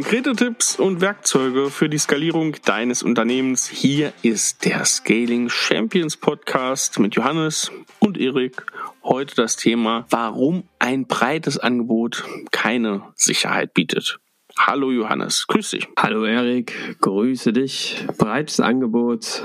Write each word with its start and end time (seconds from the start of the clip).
Konkrete 0.00 0.32
Tipps 0.34 0.76
und 0.76 1.02
Werkzeuge 1.02 1.68
für 1.68 1.90
die 1.90 1.98
Skalierung 1.98 2.56
deines 2.64 3.02
Unternehmens. 3.02 3.68
Hier 3.68 4.14
ist 4.22 4.64
der 4.64 4.86
Scaling 4.86 5.50
Champions 5.50 6.16
Podcast 6.16 6.98
mit 6.98 7.16
Johannes 7.16 7.70
und 7.98 8.16
Erik. 8.16 8.64
Heute 9.04 9.34
das 9.34 9.56
Thema, 9.56 10.06
warum 10.08 10.64
ein 10.78 11.06
breites 11.06 11.58
Angebot 11.58 12.24
keine 12.50 13.02
Sicherheit 13.14 13.74
bietet. 13.74 14.20
Hallo 14.58 14.90
Johannes, 14.90 15.46
grüß 15.46 15.68
dich. 15.72 15.86
Hallo 15.98 16.24
Erik, 16.24 16.96
grüße 17.02 17.52
dich. 17.52 18.02
Breites 18.16 18.58
Angebot, 18.58 19.42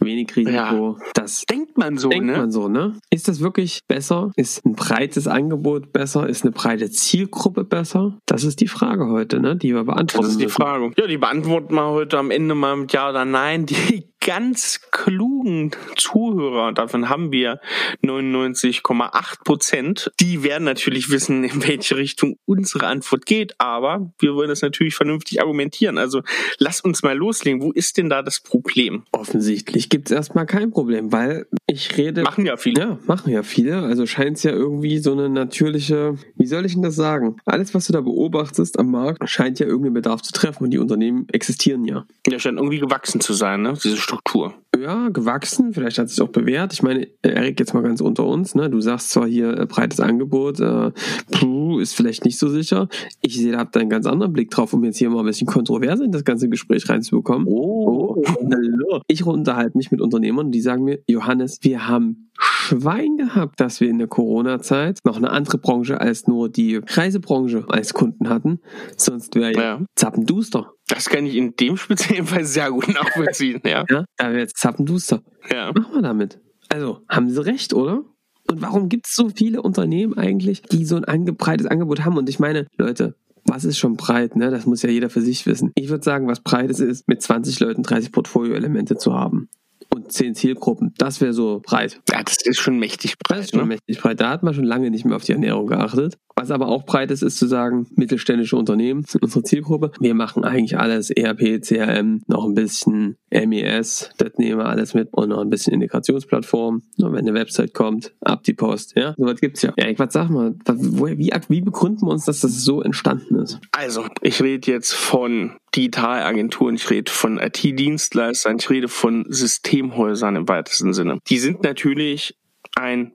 wenig 0.00 0.34
Risiko. 0.36 0.52
Ja, 0.52 0.96
das 1.14 1.44
denkt 1.44 1.78
man 1.78 1.98
so, 1.98 2.08
denkt 2.08 2.26
ne? 2.26 2.36
man 2.36 2.50
so, 2.50 2.68
ne? 2.68 2.98
Ist 3.10 3.28
das 3.28 3.40
wirklich 3.40 3.82
besser? 3.86 4.32
Ist 4.36 4.64
ein 4.64 4.74
breites 4.74 5.26
Angebot 5.26 5.92
besser? 5.92 6.28
Ist 6.28 6.44
eine 6.44 6.52
breite 6.52 6.90
Zielgruppe 6.90 7.64
besser? 7.64 8.18
Das 8.26 8.44
ist 8.44 8.60
die 8.60 8.68
Frage 8.68 9.08
heute, 9.08 9.40
ne? 9.40 9.56
Die 9.56 9.74
wir 9.74 9.84
beantworten. 9.84 10.26
Das 10.26 10.32
ist 10.32 10.40
die. 10.40 10.48
Frage. 10.48 10.92
Ja, 10.96 11.06
die 11.06 11.18
beantworten 11.18 11.74
wir 11.74 11.90
heute 11.90 12.18
am 12.18 12.30
Ende 12.30 12.54
mal 12.54 12.76
mit 12.76 12.92
Ja 12.92 13.10
oder 13.10 13.24
Nein. 13.24 13.66
Die 13.66 14.08
ganz 14.20 14.80
klugen 14.90 15.70
Zuhörer, 15.96 16.72
davon 16.72 17.08
haben 17.08 17.32
wir 17.32 17.60
99,8 18.04 19.44
Prozent, 19.44 20.10
die 20.20 20.42
werden 20.42 20.64
natürlich 20.64 21.10
wissen, 21.10 21.44
in 21.44 21.66
welche 21.66 21.96
Richtung 21.96 22.36
unsere 22.44 22.86
Antwort 22.88 23.26
geht, 23.26 23.54
aber 23.58 24.12
wir 24.18 24.34
wollen 24.34 24.48
das 24.48 24.60
natürlich 24.62 24.94
vernünftig 24.94 25.40
argumentieren. 25.40 25.98
Also 25.98 26.22
lass 26.58 26.80
uns 26.80 27.02
mal 27.02 27.16
loslegen. 27.16 27.62
Wo 27.62 27.72
ist 27.72 27.96
denn 27.96 28.10
da 28.10 28.22
das 28.22 28.40
Problem? 28.40 29.04
Offensichtlich 29.12 29.87
gibt 29.88 30.10
es 30.10 30.16
erstmal 30.16 30.46
kein 30.46 30.70
Problem, 30.70 31.12
weil 31.12 31.46
ich 31.66 31.96
rede. 31.96 32.22
Machen 32.22 32.46
ja 32.46 32.56
viele. 32.56 32.80
Ja, 32.80 32.98
machen 33.06 33.32
ja 33.32 33.42
viele. 33.42 33.82
Also 33.82 34.06
scheint 34.06 34.38
es 34.38 34.42
ja 34.42 34.52
irgendwie 34.52 34.98
so 34.98 35.12
eine 35.12 35.28
natürliche, 35.28 36.16
wie 36.36 36.46
soll 36.46 36.64
ich 36.66 36.74
denn 36.74 36.82
das 36.82 36.96
sagen? 36.96 37.36
Alles, 37.44 37.74
was 37.74 37.86
du 37.86 37.92
da 37.92 38.00
beobachtest 38.00 38.78
am 38.78 38.90
Markt, 38.90 39.28
scheint 39.28 39.58
ja 39.58 39.66
irgendeinen 39.66 39.94
Bedarf 39.94 40.22
zu 40.22 40.32
treffen 40.32 40.64
und 40.64 40.70
die 40.70 40.78
Unternehmen 40.78 41.26
existieren 41.32 41.84
ja. 41.84 42.06
Ja, 42.26 42.38
scheint 42.38 42.58
irgendwie 42.58 42.78
gewachsen 42.78 43.20
zu 43.20 43.32
sein, 43.32 43.62
ne? 43.62 43.74
Diese 43.82 43.96
Struktur. 43.96 44.54
Ja, 44.78 45.08
gewachsen, 45.08 45.72
vielleicht 45.72 45.98
hat 45.98 46.06
es 46.06 46.16
sich 46.16 46.22
auch 46.22 46.28
bewährt. 46.28 46.72
Ich 46.72 46.82
meine, 46.82 47.08
Erik, 47.22 47.58
jetzt 47.58 47.74
mal 47.74 47.82
ganz 47.82 48.00
unter 48.00 48.26
uns, 48.26 48.54
ne? 48.54 48.68
Du 48.68 48.80
sagst 48.80 49.10
zwar 49.10 49.26
hier 49.26 49.58
äh, 49.58 49.66
breites 49.66 49.98
Angebot, 49.98 50.60
äh, 50.60 50.90
puh, 51.30 51.78
ist 51.80 51.94
vielleicht 51.94 52.24
nicht 52.24 52.38
so 52.38 52.48
sicher. 52.48 52.88
Ich 53.22 53.36
sehe, 53.36 53.52
da 53.52 53.58
habt 53.58 53.76
ihr 53.76 53.80
einen 53.80 53.90
ganz 53.90 54.06
anderen 54.06 54.32
Blick 54.32 54.50
drauf, 54.50 54.72
um 54.74 54.84
jetzt 54.84 54.98
hier 54.98 55.10
mal 55.10 55.20
ein 55.20 55.26
bisschen 55.26 55.46
kontroverse 55.46 56.04
in 56.04 56.12
das 56.12 56.24
ganze 56.24 56.48
Gespräch 56.48 56.88
reinzubekommen. 56.88 57.48
Oh. 57.48 58.22
hallo. 58.38 59.00
Ich 59.06 59.24
unterhalte 59.24 59.77
mich 59.78 59.90
mit 59.90 60.00
Unternehmern, 60.02 60.50
die 60.50 60.60
sagen 60.60 60.84
mir, 60.84 60.98
Johannes, 61.06 61.58
wir 61.62 61.88
haben 61.88 62.30
Schwein 62.38 63.16
gehabt, 63.16 63.58
dass 63.60 63.80
wir 63.80 63.88
in 63.88 63.98
der 63.98 64.08
Corona-Zeit 64.08 64.98
noch 65.04 65.16
eine 65.16 65.30
andere 65.30 65.56
Branche 65.58 66.00
als 66.00 66.26
nur 66.26 66.50
die 66.50 66.76
Reisebranche 66.86 67.64
als 67.68 67.94
Kunden 67.94 68.28
hatten. 68.28 68.60
Sonst 68.96 69.34
wäre 69.34 69.52
ja, 69.54 69.60
Ja. 69.62 69.80
zappenduster. 69.96 70.72
Das 70.88 71.08
kann 71.08 71.24
ich 71.26 71.34
in 71.36 71.54
dem 71.56 71.76
speziellen 71.76 72.26
Fall 72.26 72.44
sehr 72.44 72.70
gut 72.70 72.88
nachvollziehen, 72.88 73.60
ja. 73.64 73.84
Ja, 73.88 74.04
da 74.16 74.28
wäre 74.30 74.40
jetzt 74.40 74.58
zappenduster. 74.58 75.22
Ja. 75.50 75.68
Was 75.74 75.82
machen 75.82 75.94
wir 75.94 76.02
damit? 76.02 76.38
Also, 76.68 77.00
haben 77.08 77.30
sie 77.30 77.44
recht, 77.44 77.72
oder? 77.72 78.04
Und 78.50 78.62
warum 78.62 78.88
gibt 78.88 79.06
es 79.06 79.14
so 79.14 79.30
viele 79.34 79.62
Unternehmen 79.62 80.16
eigentlich, 80.16 80.62
die 80.62 80.84
so 80.84 80.96
ein 80.96 81.04
angebreites 81.04 81.66
Angebot 81.66 82.04
haben? 82.04 82.16
Und 82.16 82.28
ich 82.28 82.38
meine, 82.38 82.66
Leute, 82.76 83.14
was 83.44 83.64
ist 83.64 83.78
schon 83.78 83.96
breit, 83.96 84.36
ne? 84.36 84.50
Das 84.50 84.66
muss 84.66 84.82
ja 84.82 84.90
jeder 84.90 85.08
für 85.10 85.20
sich 85.22 85.46
wissen. 85.46 85.72
Ich 85.74 85.88
würde 85.88 86.04
sagen, 86.04 86.26
was 86.28 86.40
breit 86.40 86.70
ist, 86.70 86.80
ist, 86.80 87.08
mit 87.08 87.22
20 87.22 87.60
Leuten 87.60 87.82
30 87.82 88.12
Portfolio-Elemente 88.12 88.96
zu 88.96 89.14
haben. 89.14 89.48
Und 89.94 90.12
10 90.12 90.34
Zielgruppen. 90.34 90.92
Das 90.98 91.20
wäre 91.20 91.32
so 91.32 91.60
breit. 91.64 92.00
ja, 92.10 92.22
das 92.22 92.36
ist 92.44 92.58
schon 92.58 92.78
mächtig 92.78 93.16
Das 93.18 93.28
breit, 93.28 93.44
ist 93.44 93.50
schon 93.52 93.60
ne? 93.60 93.66
mächtig 93.66 94.00
breit. 94.00 94.20
Da 94.20 94.30
hat 94.30 94.42
man 94.42 94.54
schon 94.54 94.64
lange 94.64 94.90
nicht 94.90 95.04
mehr 95.04 95.16
auf 95.16 95.24
die 95.24 95.32
Ernährung 95.32 95.66
geachtet. 95.66 96.18
Was 96.38 96.52
aber 96.52 96.68
auch 96.68 96.84
breit 96.84 97.10
ist, 97.10 97.22
ist 97.22 97.36
zu 97.36 97.48
sagen, 97.48 97.88
mittelständische 97.96 98.54
Unternehmen 98.54 99.02
sind 99.02 99.24
unsere 99.24 99.42
Zielgruppe. 99.42 99.90
Wir 99.98 100.14
machen 100.14 100.44
eigentlich 100.44 100.78
alles, 100.78 101.10
ERP, 101.10 101.60
CRM, 101.60 102.22
noch 102.28 102.44
ein 102.44 102.54
bisschen 102.54 103.16
MES, 103.32 104.10
das 104.18 104.34
nehmen 104.36 104.58
wir 104.58 104.66
alles 104.66 104.94
mit 104.94 105.08
und 105.10 105.30
noch 105.30 105.40
ein 105.40 105.50
bisschen 105.50 105.74
Integrationsplattform. 105.74 106.82
Und 106.96 107.12
wenn 107.12 107.26
eine 107.26 107.34
Website 107.34 107.74
kommt, 107.74 108.14
ab 108.20 108.44
die 108.44 108.54
Post, 108.54 108.92
ja. 108.94 109.14
So 109.18 109.24
was 109.24 109.40
gibt's 109.40 109.62
ja. 109.62 109.72
Erik, 109.74 109.98
was 109.98 110.12
sag 110.12 110.30
mal, 110.30 110.54
woher, 110.64 111.18
wie, 111.18 111.32
wie 111.48 111.60
begründen 111.60 112.06
wir 112.06 112.12
uns, 112.12 112.26
dass 112.26 112.38
das 112.38 112.62
so 112.62 112.82
entstanden 112.82 113.34
ist? 113.40 113.58
Also, 113.72 114.06
ich 114.22 114.40
rede 114.40 114.70
jetzt 114.70 114.94
von 114.94 115.56
Digitalagenturen, 115.74 116.76
ich 116.76 116.88
rede 116.88 117.10
von 117.10 117.38
IT-Dienstleistern, 117.38 118.58
ich 118.60 118.70
rede 118.70 118.86
von 118.86 119.26
Systemhäusern 119.28 120.36
im 120.36 120.48
weitesten 120.48 120.92
Sinne. 120.92 121.18
Die 121.28 121.38
sind 121.38 121.64
natürlich 121.64 122.38
ein, 122.76 123.12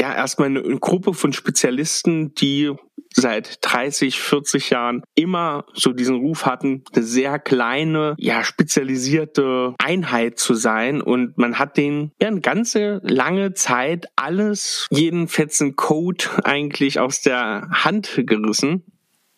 ja, 0.00 0.14
erstmal 0.14 0.48
eine, 0.48 0.62
Gruppe 0.80 1.14
von 1.14 1.32
Spezialisten, 1.32 2.34
die 2.34 2.72
seit 3.16 3.58
30, 3.60 4.20
40 4.20 4.70
Jahren 4.70 5.02
immer 5.14 5.66
so 5.72 5.92
diesen 5.92 6.16
Ruf 6.16 6.46
hatten, 6.46 6.82
eine 6.92 7.04
sehr 7.04 7.38
kleine, 7.38 8.16
ja, 8.18 8.42
spezialisierte 8.42 9.74
Einheit 9.78 10.38
zu 10.38 10.54
sein. 10.54 11.00
Und 11.00 11.38
man 11.38 11.58
hat 11.58 11.76
den 11.76 12.10
ja 12.20 12.28
eine 12.28 12.40
ganze 12.40 13.00
lange 13.04 13.54
Zeit 13.54 14.06
alles, 14.16 14.88
jeden 14.90 15.28
fetzen 15.28 15.76
Code 15.76 16.24
eigentlich 16.42 16.98
aus 16.98 17.20
der 17.20 17.68
Hand 17.70 18.22
gerissen 18.26 18.84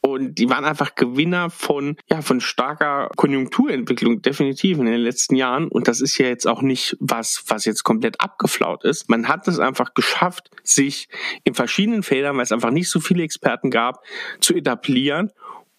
und 0.07 0.37
die 0.37 0.49
waren 0.49 0.65
einfach 0.65 0.95
Gewinner 0.95 1.51
von, 1.51 1.97
ja, 2.09 2.23
von 2.23 2.41
starker 2.41 3.11
Konjunkturentwicklung, 3.17 4.23
definitiv 4.23 4.79
in 4.79 4.87
den 4.87 5.01
letzten 5.01 5.35
Jahren. 5.35 5.67
Und 5.67 5.89
das 5.89 6.01
ist 6.01 6.17
ja 6.19 6.27
jetzt 6.27 6.47
auch 6.47 6.63
nicht 6.63 6.97
was, 7.01 7.43
was 7.49 7.65
jetzt 7.65 7.83
komplett 7.83 8.21
abgeflaut 8.21 8.85
ist. 8.85 9.11
Man 9.11 9.27
hat 9.27 9.49
es 9.49 9.59
einfach 9.59 9.95
geschafft, 9.95 10.51
sich 10.63 11.09
in 11.43 11.55
verschiedenen 11.55 12.05
Feldern, 12.05 12.37
weil 12.37 12.45
es 12.45 12.53
einfach 12.53 12.71
nicht 12.71 12.89
so 12.89 13.01
viele 13.01 13.25
Experten 13.25 13.71
gab, 13.71 14.05
zu 14.39 14.55
etablieren 14.55 15.33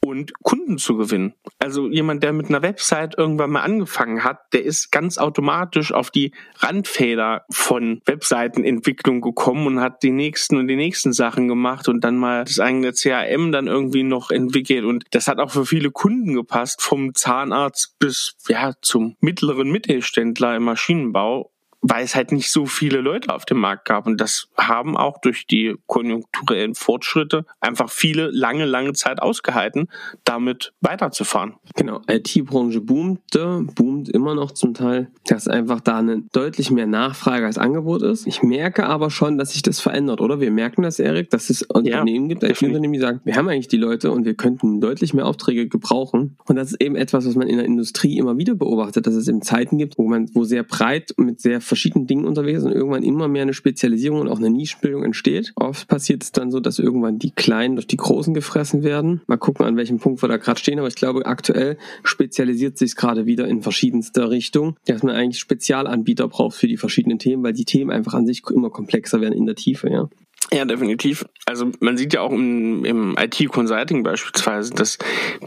und 0.03 0.31
Kunden 0.43 0.77
zu 0.77 0.97
gewinnen. 0.97 1.33
Also 1.59 1.89
jemand, 1.89 2.23
der 2.23 2.33
mit 2.33 2.47
einer 2.47 2.61
Website 2.61 3.17
irgendwann 3.17 3.51
mal 3.51 3.61
angefangen 3.61 4.23
hat, 4.23 4.53
der 4.53 4.63
ist 4.63 4.91
ganz 4.91 5.17
automatisch 5.17 5.91
auf 5.91 6.11
die 6.11 6.33
Randfelder 6.57 7.45
von 7.49 8.01
Webseitenentwicklung 8.05 9.21
gekommen 9.21 9.67
und 9.67 9.81
hat 9.81 10.03
die 10.03 10.11
nächsten 10.11 10.57
und 10.57 10.67
die 10.67 10.75
nächsten 10.75 11.13
Sachen 11.13 11.47
gemacht 11.47 11.87
und 11.89 12.03
dann 12.03 12.17
mal 12.17 12.45
das 12.45 12.59
eigene 12.59 12.93
CRM 12.93 13.51
dann 13.51 13.67
irgendwie 13.67 14.03
noch 14.03 14.31
entwickelt. 14.31 14.85
Und 14.85 15.05
das 15.11 15.27
hat 15.27 15.39
auch 15.39 15.51
für 15.51 15.65
viele 15.65 15.91
Kunden 15.91 16.33
gepasst, 16.33 16.81
vom 16.81 17.13
Zahnarzt 17.13 17.97
bis 17.99 18.35
ja 18.47 18.73
zum 18.81 19.15
mittleren 19.19 19.69
Mittelständler 19.69 20.55
im 20.55 20.63
Maschinenbau 20.63 21.51
weil 21.81 22.03
es 22.03 22.15
halt 22.15 22.31
nicht 22.31 22.51
so 22.51 22.65
viele 22.65 23.01
Leute 23.01 23.33
auf 23.33 23.45
dem 23.45 23.59
Markt 23.59 23.85
gab. 23.85 24.07
Und 24.07 24.19
das 24.19 24.49
haben 24.57 24.97
auch 24.97 25.19
durch 25.19 25.47
die 25.47 25.75
konjunkturellen 25.85 26.75
Fortschritte 26.75 27.45
einfach 27.59 27.89
viele 27.89 28.29
lange, 28.31 28.65
lange 28.65 28.93
Zeit 28.93 29.21
ausgehalten, 29.21 29.87
damit 30.23 30.73
weiterzufahren. 30.81 31.55
Genau, 31.75 32.01
IT-Branche 32.07 32.81
boomte, 32.81 33.65
boomt 33.75 34.09
immer 34.09 34.35
noch 34.35 34.51
zum 34.51 34.73
Teil, 34.73 35.11
dass 35.25 35.47
einfach 35.47 35.81
da 35.81 35.99
eine 35.99 36.23
deutlich 36.31 36.71
mehr 36.71 36.87
Nachfrage 36.87 37.45
als 37.45 37.57
Angebot 37.57 38.01
ist. 38.01 38.27
Ich 38.27 38.41
merke 38.41 38.87
aber 38.87 39.09
schon, 39.11 39.37
dass 39.37 39.53
sich 39.53 39.61
das 39.61 39.79
verändert, 39.79 40.21
oder? 40.21 40.39
Wir 40.39 40.51
merken 40.51 40.81
das, 40.81 40.99
Erik, 40.99 41.29
dass 41.29 41.49
es 41.49 41.61
Unternehmen 41.61 42.29
gibt, 42.29 42.43
definitiv. 42.43 42.63
IT-Unternehmen, 42.63 42.93
die 42.93 42.99
sagen, 42.99 43.21
wir 43.23 43.35
haben 43.35 43.47
eigentlich 43.49 43.67
die 43.67 43.77
Leute 43.77 44.11
und 44.11 44.25
wir 44.25 44.33
könnten 44.33 44.81
deutlich 44.81 45.13
mehr 45.13 45.25
Aufträge 45.25 45.67
gebrauchen. 45.67 46.37
Und 46.45 46.55
das 46.55 46.71
ist 46.71 46.81
eben 46.81 46.95
etwas, 46.95 47.27
was 47.27 47.35
man 47.35 47.47
in 47.47 47.57
der 47.57 47.65
Industrie 47.65 48.17
immer 48.17 48.37
wieder 48.37 48.55
beobachtet, 48.55 49.07
dass 49.07 49.13
es 49.13 49.27
eben 49.27 49.41
Zeiten 49.41 49.77
gibt, 49.77 49.97
wo 49.97 50.07
man, 50.07 50.29
wo 50.33 50.43
sehr 50.43 50.63
breit 50.63 51.13
mit 51.17 51.39
sehr 51.39 51.61
verschiedenen 51.67 52.07
Dingen 52.07 52.25
unterwegs 52.25 52.63
und 52.63 52.71
irgendwann 52.71 53.03
immer 53.03 53.27
mehr 53.27 53.43
eine 53.43 53.53
Spezialisierung 53.53 54.21
und 54.21 54.27
auch 54.27 54.37
eine 54.37 54.49
Nischenbildung 54.49 55.03
entsteht. 55.03 55.53
Oft 55.55 55.87
passiert 55.87 56.23
es 56.23 56.31
dann 56.31 56.51
so, 56.51 56.59
dass 56.59 56.79
irgendwann 56.79 57.19
die 57.19 57.31
Kleinen 57.31 57.75
durch 57.75 57.87
die 57.87 57.97
Großen 57.97 58.33
gefressen 58.33 58.83
werden. 58.83 59.21
Mal 59.27 59.37
gucken, 59.37 59.65
an 59.65 59.77
welchem 59.77 59.99
Punkt 59.99 60.21
wir 60.21 60.29
da 60.29 60.37
gerade 60.37 60.59
stehen, 60.59 60.79
aber 60.79 60.87
ich 60.87 60.95
glaube, 60.95 61.25
aktuell 61.25 61.77
spezialisiert 62.03 62.77
sich 62.77 62.95
gerade 62.95 63.25
wieder 63.25 63.47
in 63.47 63.61
verschiedenster 63.61 64.29
Richtung, 64.29 64.75
dass 64.85 65.03
man 65.03 65.15
eigentlich 65.15 65.39
Spezialanbieter 65.39 66.27
braucht 66.27 66.55
für 66.55 66.67
die 66.67 66.77
verschiedenen 66.77 67.19
Themen, 67.19 67.43
weil 67.43 67.53
die 67.53 67.65
Themen 67.65 67.91
einfach 67.91 68.13
an 68.13 68.25
sich 68.25 68.43
immer 68.49 68.69
komplexer 68.69 69.21
werden 69.21 69.33
in 69.33 69.45
der 69.45 69.55
Tiefe, 69.55 69.89
ja. 69.89 70.09
Ja, 70.51 70.63
definitiv. 70.63 71.25
Also 71.45 71.71
man 71.81 71.97
sieht 71.97 72.13
ja 72.13 72.21
auch 72.21 72.31
im, 72.31 72.85
im 72.85 73.17
IT-Consulting 73.19 74.03
beispielsweise, 74.03 74.73
dass 74.73 74.97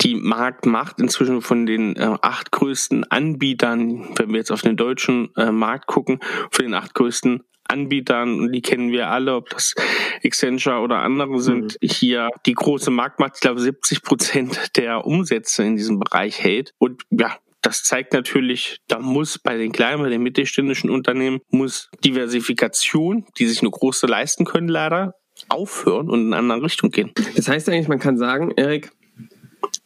die 0.03 0.15
Marktmacht 0.15 1.01
inzwischen 1.01 1.41
von 1.41 1.65
den 1.65 1.97
äh, 1.97 2.17
acht 2.21 2.53
größten 2.53 3.11
Anbietern, 3.11 4.11
wenn 4.17 4.29
wir 4.29 4.37
jetzt 4.37 4.53
auf 4.53 4.61
den 4.61 4.77
deutschen 4.77 5.35
äh, 5.37 5.53
Markt 5.53 5.87
gucken, 5.87 6.21
von 6.51 6.67
den 6.67 6.75
acht 6.75 6.95
größten 6.95 7.43
Anbietern, 7.65 8.41
und 8.41 8.53
die 8.53 8.63
kennen 8.63 8.91
wir 8.91 9.09
alle, 9.09 9.37
ob 9.37 9.49
das 9.49 9.75
Accenture 10.23 10.81
oder 10.81 10.99
andere 10.99 11.41
sind, 11.41 11.79
hier 11.81 12.29
die 12.45 12.55
große 12.55 12.91
Marktmacht, 12.91 13.37
ich 13.37 13.41
glaube 13.41 13.61
70 13.61 14.03
Prozent 14.03 14.77
der 14.77 15.07
Umsätze 15.07 15.63
in 15.63 15.77
diesem 15.77 15.99
Bereich 15.99 16.43
hält. 16.43 16.75
Und 16.79 17.05
ja, 17.11 17.37
das 17.63 17.83
zeigt 17.85 18.13
natürlich, 18.13 18.79
da 18.89 18.99
muss 18.99 19.39
bei 19.39 19.57
den 19.57 19.73
kleinen, 19.73 20.03
bei 20.03 20.09
den 20.09 20.23
mittelständischen 20.23 20.91
Unternehmen, 20.91 21.41
muss 21.51 21.91
Diversifikation, 22.05 23.27
die 23.39 23.47
sich 23.47 23.61
eine 23.61 23.71
große 23.71 24.07
leisten 24.07 24.45
können, 24.45 24.69
leider 24.69 25.15
aufhören 25.49 26.09
und 26.09 26.21
in 26.27 26.35
eine 26.35 26.55
andere 26.55 26.67
Richtung 26.67 26.91
gehen. 26.91 27.13
Das 27.37 27.49
heißt 27.49 27.69
eigentlich, 27.69 27.89
man 27.89 27.99
kann 27.99 28.19
sagen, 28.19 28.53
Erik, 28.57 28.93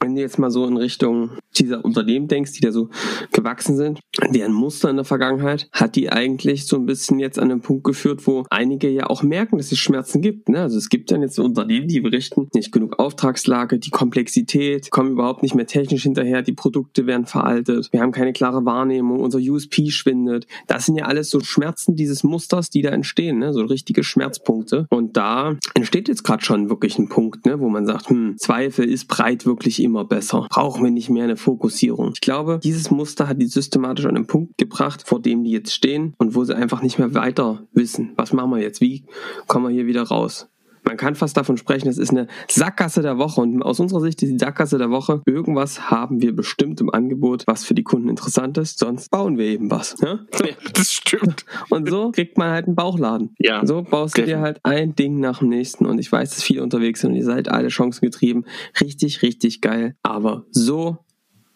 wenn 0.01 0.15
du 0.15 0.21
jetzt 0.21 0.39
mal 0.39 0.51
so 0.51 0.67
in 0.67 0.77
Richtung 0.77 1.39
dieser 1.57 1.85
Unternehmen 1.85 2.29
denkst, 2.29 2.53
die 2.53 2.61
da 2.61 2.73
so 2.73 2.91
gewachsen 3.33 3.77
sind, 3.77 4.01
deren 4.31 4.53
Muster 4.53 4.91
in 4.91 4.97
der 4.97 5.05
Vergangenheit, 5.05 5.69
hat 5.73 5.97
die 5.97 6.11
eigentlich 6.11 6.67
so 6.67 6.77
ein 6.77 6.87
bisschen 6.87 7.19
jetzt 7.19 7.39
an 7.39 7.49
den 7.49 7.61
Punkt 7.61 7.85
geführt, 7.85 8.27
wo 8.27 8.45
einige 8.51 8.89
ja 8.89 9.09
auch 9.09 9.23
merken, 9.23 9.59
dass 9.59 9.73
es 9.73 9.79
Schmerzen 9.79 10.21
gibt. 10.21 10.49
Ne? 10.49 10.61
Also 10.61 10.79
es 10.79 10.89
gibt 10.89 11.11
dann 11.11 11.23
jetzt 11.23 11.39
Unternehmen, 11.39 11.89
die 11.89 12.01
berichten, 12.01 12.49
nicht 12.55 12.73
genug 12.73 12.99
Auftragslage, 12.99 13.79
die 13.79 13.91
Komplexität, 13.91 14.91
kommen 14.91 15.13
überhaupt 15.13 15.43
nicht 15.43 15.55
mehr 15.55 15.67
technisch 15.67 16.03
hinterher, 16.03 16.43
die 16.43 16.53
Produkte 16.53 17.07
werden 17.07 17.27
veraltet, 17.27 17.89
wir 17.93 18.01
haben 18.01 18.13
keine 18.13 18.33
klare 18.33 18.65
Wahrnehmung, 18.65 19.21
unser 19.21 19.39
USP 19.39 19.91
schwindet. 19.91 20.47
Das 20.67 20.87
sind 20.87 20.97
ja 20.97 21.07
alles 21.07 21.31
so 21.31 21.41
Schmerzen 21.41 21.97
dieses 21.97 22.25
Musters, 22.25 22.71
die 22.71 22.83
da 22.83 22.91
entstehen, 22.91 23.39
ne? 23.39 23.53
so 23.53 23.63
richtige 23.65 24.05
Schmerzpunkte. 24.05 24.87
Und 24.91 25.17
da 25.17 25.57
entsteht 25.75 26.09
jetzt 26.09 26.25
gerade 26.25 26.45
schon 26.45 26.69
wirklich 26.71 26.99
ein 26.99 27.09
Punkt, 27.09 27.47
ne? 27.47 27.61
wo 27.61 27.69
man 27.69 27.87
sagt, 27.87 28.11
hm, 28.11 28.37
Zweifel 28.39 28.89
ist 28.89 29.09
breit 29.09 29.47
wirklich 29.47 29.83
immer 29.83 30.05
besser. 30.05 30.47
Brauchen 30.51 30.85
wir 30.85 30.91
nicht 30.91 31.11
mehr 31.11 31.25
eine 31.25 31.37
Fokussierung. 31.37 32.13
Ich 32.15 32.21
glaube, 32.21 32.61
dieses 32.63 32.91
Muster 32.91 33.29
hat 33.29 33.41
die 33.41 33.47
systematisch 34.05 34.07
an 34.07 34.15
den 34.15 34.27
Punkt 34.27 34.59
gebracht, 34.59 35.03
vor 35.07 35.21
dem 35.21 35.45
die 35.45 35.51
jetzt 35.51 35.73
stehen 35.73 36.15
und 36.19 36.35
wo 36.35 36.45
sie 36.45 36.57
einfach 36.57 36.83
nicht 36.83 36.99
mehr 36.99 37.15
weiter 37.15 37.67
wissen. 37.73 38.13
Was 38.17 38.33
machen 38.33 38.51
wir 38.51 38.61
jetzt? 38.61 38.81
Wie 38.81 39.05
kommen 39.47 39.67
wir 39.69 39.75
hier 39.75 39.87
wieder 39.87 40.03
raus? 40.03 40.49
Man 40.87 40.99
kann 40.99 41.15
fast 41.15 41.35
davon 41.39 41.57
sprechen, 41.57 41.89
es 41.89 41.97
ist 41.97 42.11
eine 42.11 42.27
Sackgasse 42.47 43.01
der 43.01 43.17
Woche. 43.17 43.41
Und 43.41 43.63
aus 43.63 43.81
unserer 43.81 44.03
Sicht 44.03 44.23
ist 44.23 44.29
die 44.29 44.39
Sackgasse 44.39 44.77
der 44.77 44.91
Woche, 44.91 45.23
irgendwas 45.25 45.91
haben 45.91 46.21
wir 46.21 46.37
bestimmt 46.37 46.79
im 46.83 46.91
Angebot, 46.93 47.45
was 47.47 47.65
für 47.65 47.73
die 47.73 47.85
Kunden 47.85 48.11
interessant 48.11 48.59
ist. 48.59 48.79
Sonst 48.81 49.11
bauen 49.11 49.39
wir 49.39 49.47
eben 49.47 49.71
was. 49.71 49.99
Ne? 50.03 50.27
Ja, 50.39 50.55
das 50.75 50.93
stimmt. 50.93 51.47
Und 51.71 51.89
so 51.89 52.11
kriegt 52.11 52.37
man 52.37 52.51
halt 52.51 52.67
einen 52.67 52.77
Bauchladen. 52.77 53.35
Ja. 53.39 53.65
So 53.65 53.83
baust 53.83 54.19
du 54.19 54.27
dir 54.27 54.41
halt 54.41 54.61
ein 54.63 54.95
Ding 54.95 55.21
nach 55.21 55.39
dem 55.39 55.49
nächsten. 55.49 55.87
Und 55.87 55.99
ich 55.99 56.13
weiß, 56.13 56.29
dass 56.35 56.43
viele 56.43 56.63
unterwegs 56.63 57.01
sind 57.01 57.13
und 57.13 57.17
ihr 57.17 57.25
seid 57.25 57.49
alle 57.49 57.71
chancengetrieben. 57.71 58.45
Richtig, 58.79 59.23
richtig 59.23 59.63
geil. 59.63 59.97
Aber 60.03 60.45
so 60.51 60.99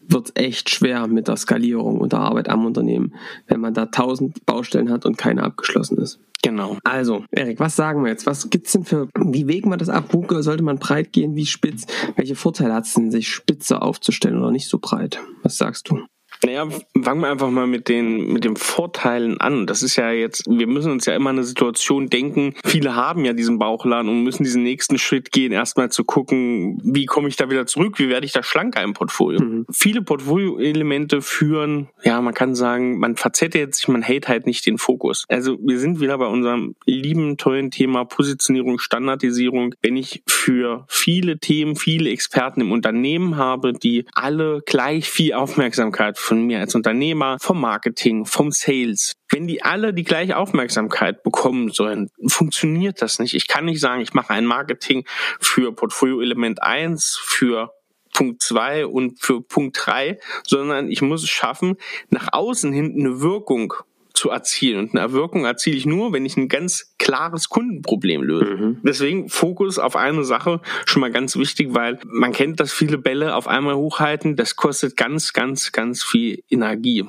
wird 0.08 0.38
echt 0.38 0.70
schwer 0.70 1.06
mit 1.06 1.28
der 1.28 1.36
Skalierung 1.36 2.00
und 2.00 2.12
der 2.12 2.20
Arbeit 2.20 2.48
am 2.48 2.64
Unternehmen, 2.64 3.14
wenn 3.46 3.60
man 3.60 3.74
da 3.74 3.86
tausend 3.86 4.44
Baustellen 4.46 4.90
hat 4.90 5.04
und 5.06 5.18
keine 5.18 5.42
abgeschlossen 5.42 5.98
ist. 5.98 6.18
Genau. 6.42 6.78
Also, 6.84 7.24
Erik, 7.30 7.58
was 7.58 7.76
sagen 7.76 8.04
wir 8.04 8.10
jetzt? 8.10 8.26
Was 8.26 8.48
gibt's 8.48 8.72
denn 8.72 8.84
für, 8.84 9.08
wie 9.18 9.48
wägen 9.48 9.70
wir 9.70 9.76
das 9.76 9.88
ab? 9.88 10.04
Wo 10.12 10.24
sollte 10.40 10.62
man 10.62 10.78
breit 10.78 11.12
gehen? 11.12 11.34
Wie 11.34 11.46
spitz? 11.46 11.86
Welche 12.16 12.36
Vorteile 12.36 12.74
hat 12.74 12.86
es 12.86 12.94
denn, 12.94 13.10
sich 13.10 13.28
spitzer 13.28 13.82
aufzustellen 13.82 14.38
oder 14.38 14.52
nicht 14.52 14.68
so 14.68 14.78
breit? 14.78 15.20
Was 15.42 15.56
sagst 15.56 15.90
du? 15.90 16.00
Naja, 16.44 16.68
fangen 17.02 17.20
wir 17.20 17.30
einfach 17.30 17.50
mal 17.50 17.66
mit 17.66 17.88
den, 17.88 18.32
mit 18.32 18.44
den 18.44 18.56
Vorteilen 18.56 19.40
an. 19.40 19.66
Das 19.66 19.82
ist 19.82 19.96
ja 19.96 20.10
jetzt, 20.10 20.44
wir 20.48 20.66
müssen 20.66 20.92
uns 20.92 21.06
ja 21.06 21.14
immer 21.14 21.30
eine 21.30 21.44
Situation 21.44 22.08
denken. 22.08 22.54
Viele 22.64 22.94
haben 22.94 23.24
ja 23.24 23.32
diesen 23.32 23.58
Bauchladen 23.58 24.08
und 24.10 24.22
müssen 24.22 24.44
diesen 24.44 24.62
nächsten 24.62 24.98
Schritt 24.98 25.32
gehen, 25.32 25.52
erstmal 25.52 25.90
zu 25.90 26.04
gucken, 26.04 26.80
wie 26.84 27.06
komme 27.06 27.28
ich 27.28 27.36
da 27.36 27.50
wieder 27.50 27.66
zurück? 27.66 27.98
Wie 27.98 28.08
werde 28.08 28.26
ich 28.26 28.32
da 28.32 28.42
schlanker 28.42 28.82
im 28.82 28.94
Portfolio? 28.94 29.42
Mhm. 29.42 29.66
Viele 29.72 30.02
Portfolio-Elemente 30.02 31.22
führen, 31.22 31.88
ja, 32.02 32.20
man 32.20 32.34
kann 32.34 32.54
sagen, 32.54 32.98
man 32.98 33.16
verzettelt 33.16 33.74
sich, 33.74 33.88
man 33.88 34.02
hält 34.02 34.28
halt 34.28 34.46
nicht 34.46 34.66
den 34.66 34.78
Fokus. 34.78 35.24
Also 35.28 35.58
wir 35.60 35.78
sind 35.78 36.00
wieder 36.00 36.18
bei 36.18 36.26
unserem 36.26 36.74
lieben, 36.86 37.36
tollen 37.36 37.70
Thema 37.70 38.04
Positionierung, 38.04 38.78
Standardisierung. 38.78 39.74
Wenn 39.82 39.96
ich 39.96 40.22
für 40.26 40.84
viele 40.88 41.38
Themen, 41.38 41.76
viele 41.76 42.10
Experten 42.10 42.60
im 42.60 42.72
Unternehmen 42.72 43.36
habe, 43.36 43.72
die 43.72 44.06
alle 44.12 44.62
gleich 44.64 45.08
viel 45.08 45.34
Aufmerksamkeit 45.34 46.18
von 46.28 46.42
mir 46.42 46.60
als 46.60 46.74
Unternehmer, 46.74 47.38
vom 47.40 47.58
Marketing, 47.58 48.26
vom 48.26 48.52
Sales. 48.52 49.14
Wenn 49.30 49.46
die 49.46 49.62
alle 49.62 49.94
die 49.94 50.04
gleiche 50.04 50.36
Aufmerksamkeit 50.36 51.22
bekommen 51.22 51.70
sollen, 51.70 52.10
funktioniert 52.26 53.00
das 53.00 53.18
nicht. 53.18 53.34
Ich 53.34 53.48
kann 53.48 53.64
nicht 53.64 53.80
sagen, 53.80 54.02
ich 54.02 54.12
mache 54.12 54.34
ein 54.34 54.44
Marketing 54.44 55.04
für 55.40 55.72
Portfolio 55.72 56.20
Element 56.20 56.62
1, 56.62 57.18
für 57.22 57.72
Punkt 58.12 58.42
2 58.42 58.86
und 58.86 59.20
für 59.20 59.40
Punkt 59.40 59.78
3, 59.80 60.18
sondern 60.44 60.90
ich 60.90 61.00
muss 61.00 61.22
es 61.22 61.30
schaffen, 61.30 61.76
nach 62.10 62.28
außen 62.32 62.72
hin 62.72 62.94
eine 62.98 63.20
Wirkung 63.22 63.72
zu 64.18 64.30
erzielen. 64.30 64.80
Und 64.80 64.98
eine 64.98 65.12
Wirkung 65.12 65.44
erziele 65.44 65.76
ich 65.76 65.86
nur, 65.86 66.12
wenn 66.12 66.26
ich 66.26 66.36
ein 66.36 66.48
ganz 66.48 66.94
klares 66.98 67.48
Kundenproblem 67.48 68.22
löse. 68.22 68.44
Mhm. 68.44 68.78
Deswegen 68.82 69.28
Fokus 69.28 69.78
auf 69.78 69.96
eine 69.96 70.24
Sache 70.24 70.60
schon 70.84 71.00
mal 71.00 71.12
ganz 71.12 71.36
wichtig, 71.36 71.68
weil 71.72 71.98
man 72.04 72.32
kennt, 72.32 72.60
dass 72.60 72.72
viele 72.72 72.98
Bälle 72.98 73.34
auf 73.34 73.46
einmal 73.46 73.76
hochhalten. 73.76 74.36
Das 74.36 74.56
kostet 74.56 74.96
ganz, 74.96 75.32
ganz, 75.32 75.72
ganz 75.72 76.02
viel 76.02 76.42
Energie. 76.50 77.04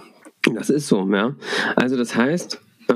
Das 0.53 0.69
ist 0.69 0.87
so, 0.87 1.07
ja. 1.11 1.35
Also 1.75 1.97
das 1.97 2.15
heißt, 2.15 2.61
äh, 2.87 2.93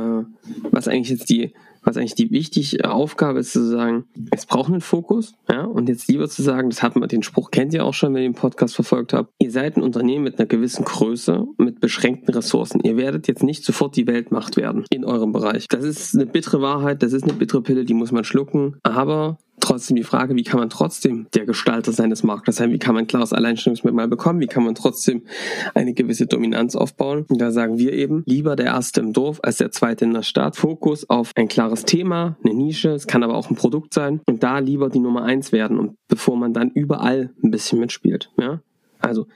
was 0.72 0.88
eigentlich 0.88 1.10
jetzt 1.10 1.30
die 1.30 1.54
was 1.84 1.98
eigentlich 1.98 2.16
die 2.16 2.32
wichtige 2.32 2.90
Aufgabe 2.90 3.40
ist, 3.40 3.52
zu 3.52 3.66
sagen, 3.66 4.06
es 4.32 4.46
braucht 4.46 4.72
einen 4.72 4.82
Fokus, 4.82 5.34
ja, 5.50 5.64
und 5.64 5.90
jetzt 5.90 6.08
lieber 6.08 6.28
zu 6.28 6.42
sagen, 6.42 6.70
das 6.70 6.82
hat 6.82 6.96
man, 6.96 7.10
den 7.10 7.24
Spruch 7.24 7.52
kennt 7.52 7.74
ihr 7.74 7.86
auch 7.86 7.94
schon, 7.94 8.14
wenn 8.14 8.24
ihr 8.24 8.30
den 8.30 8.36
Podcast 8.36 8.76
verfolgt 8.76 9.14
habt, 9.14 9.32
ihr 9.40 9.52
seid 9.52 9.78
ein 9.78 9.84
Unternehmen 9.84 10.24
mit 10.24 10.40
einer 10.40 10.48
gewissen 10.48 10.86
Größe, 10.86 11.46
mit 11.58 11.80
beschränkten 11.80 12.34
Ressourcen. 12.34 12.82
Ihr 12.84 12.98
werdet 12.98 13.28
jetzt 13.28 13.44
nicht 13.44 13.64
sofort 13.64 13.96
die 13.96 14.08
Weltmacht 14.08 14.58
werden 14.58 14.86
in 14.90 15.06
eurem 15.06 15.32
Bereich. 15.32 15.68
Das 15.68 15.84
ist 15.84 16.16
eine 16.16 16.26
bittere 16.26 16.62
Wahrheit, 16.62 17.04
das 17.04 17.14
ist 17.14 17.24
eine 17.24 17.34
bittere 17.34 17.62
Pille, 17.62 17.86
die 17.86 17.94
muss 17.94 18.12
man 18.12 18.24
schlucken, 18.24 18.78
aber 18.84 19.38
trotzdem 19.60 19.96
die 19.96 20.04
Frage, 20.04 20.36
wie 20.36 20.44
kann 20.44 20.60
man 20.60 20.70
trotzdem 20.70 21.28
der 21.34 21.46
Gestalter 21.46 21.92
seines 21.92 22.24
Marktes 22.24 22.58
sein? 22.58 22.72
Wie 22.72 22.80
kann 22.80 22.96
man 22.96 23.08
klares 23.08 23.34
Alleinstellungsmerkmal 23.34 24.08
bekommen? 24.08 24.40
Wie 24.40 24.48
kann 24.48 24.64
man 24.64 24.76
trotzdem 24.76 25.24
eine 25.74 25.94
gewisse 25.94 26.26
Dominanz 26.26 26.76
aufbauen? 26.76 27.26
Und 27.30 27.40
da 27.40 27.52
sagen 27.52 27.78
wir 27.78 27.94
eben, 27.94 28.24
lieber 28.26 28.56
der 28.56 28.68
Erste 28.68 29.02
im 29.02 29.14
Dorf 29.14 29.40
als 29.44 29.58
der 29.58 29.72
Zweite 29.72 30.06
in 30.06 30.14
der 30.14 30.24
Stadt. 30.24 30.56
Fokus 30.56 31.10
auf 31.10 31.32
ein 31.36 31.48
klares 31.48 31.86
Thema, 31.86 32.38
eine 32.44 32.54
Nische, 32.54 32.90
es 32.90 33.08
kann 33.08 33.24
aber 33.24 33.36
auch 33.36 33.50
ein 33.50 33.56
Produkt 33.56 33.94
sein 33.94 34.22
und 34.26 34.44
da 34.44 34.60
lieber 34.60 34.90
die 34.90 35.00
Nummer 35.00 35.24
eins 35.24 35.52
werden 35.52 35.80
und 35.80 35.96
bevor 36.08 36.36
man 36.36 36.54
dann 36.54 36.70
überall 36.72 37.34
ein 37.44 37.52
bisschen 37.52 37.80
mitspielt. 37.80 38.32
Ja? 38.40 38.62
Also 39.00 39.28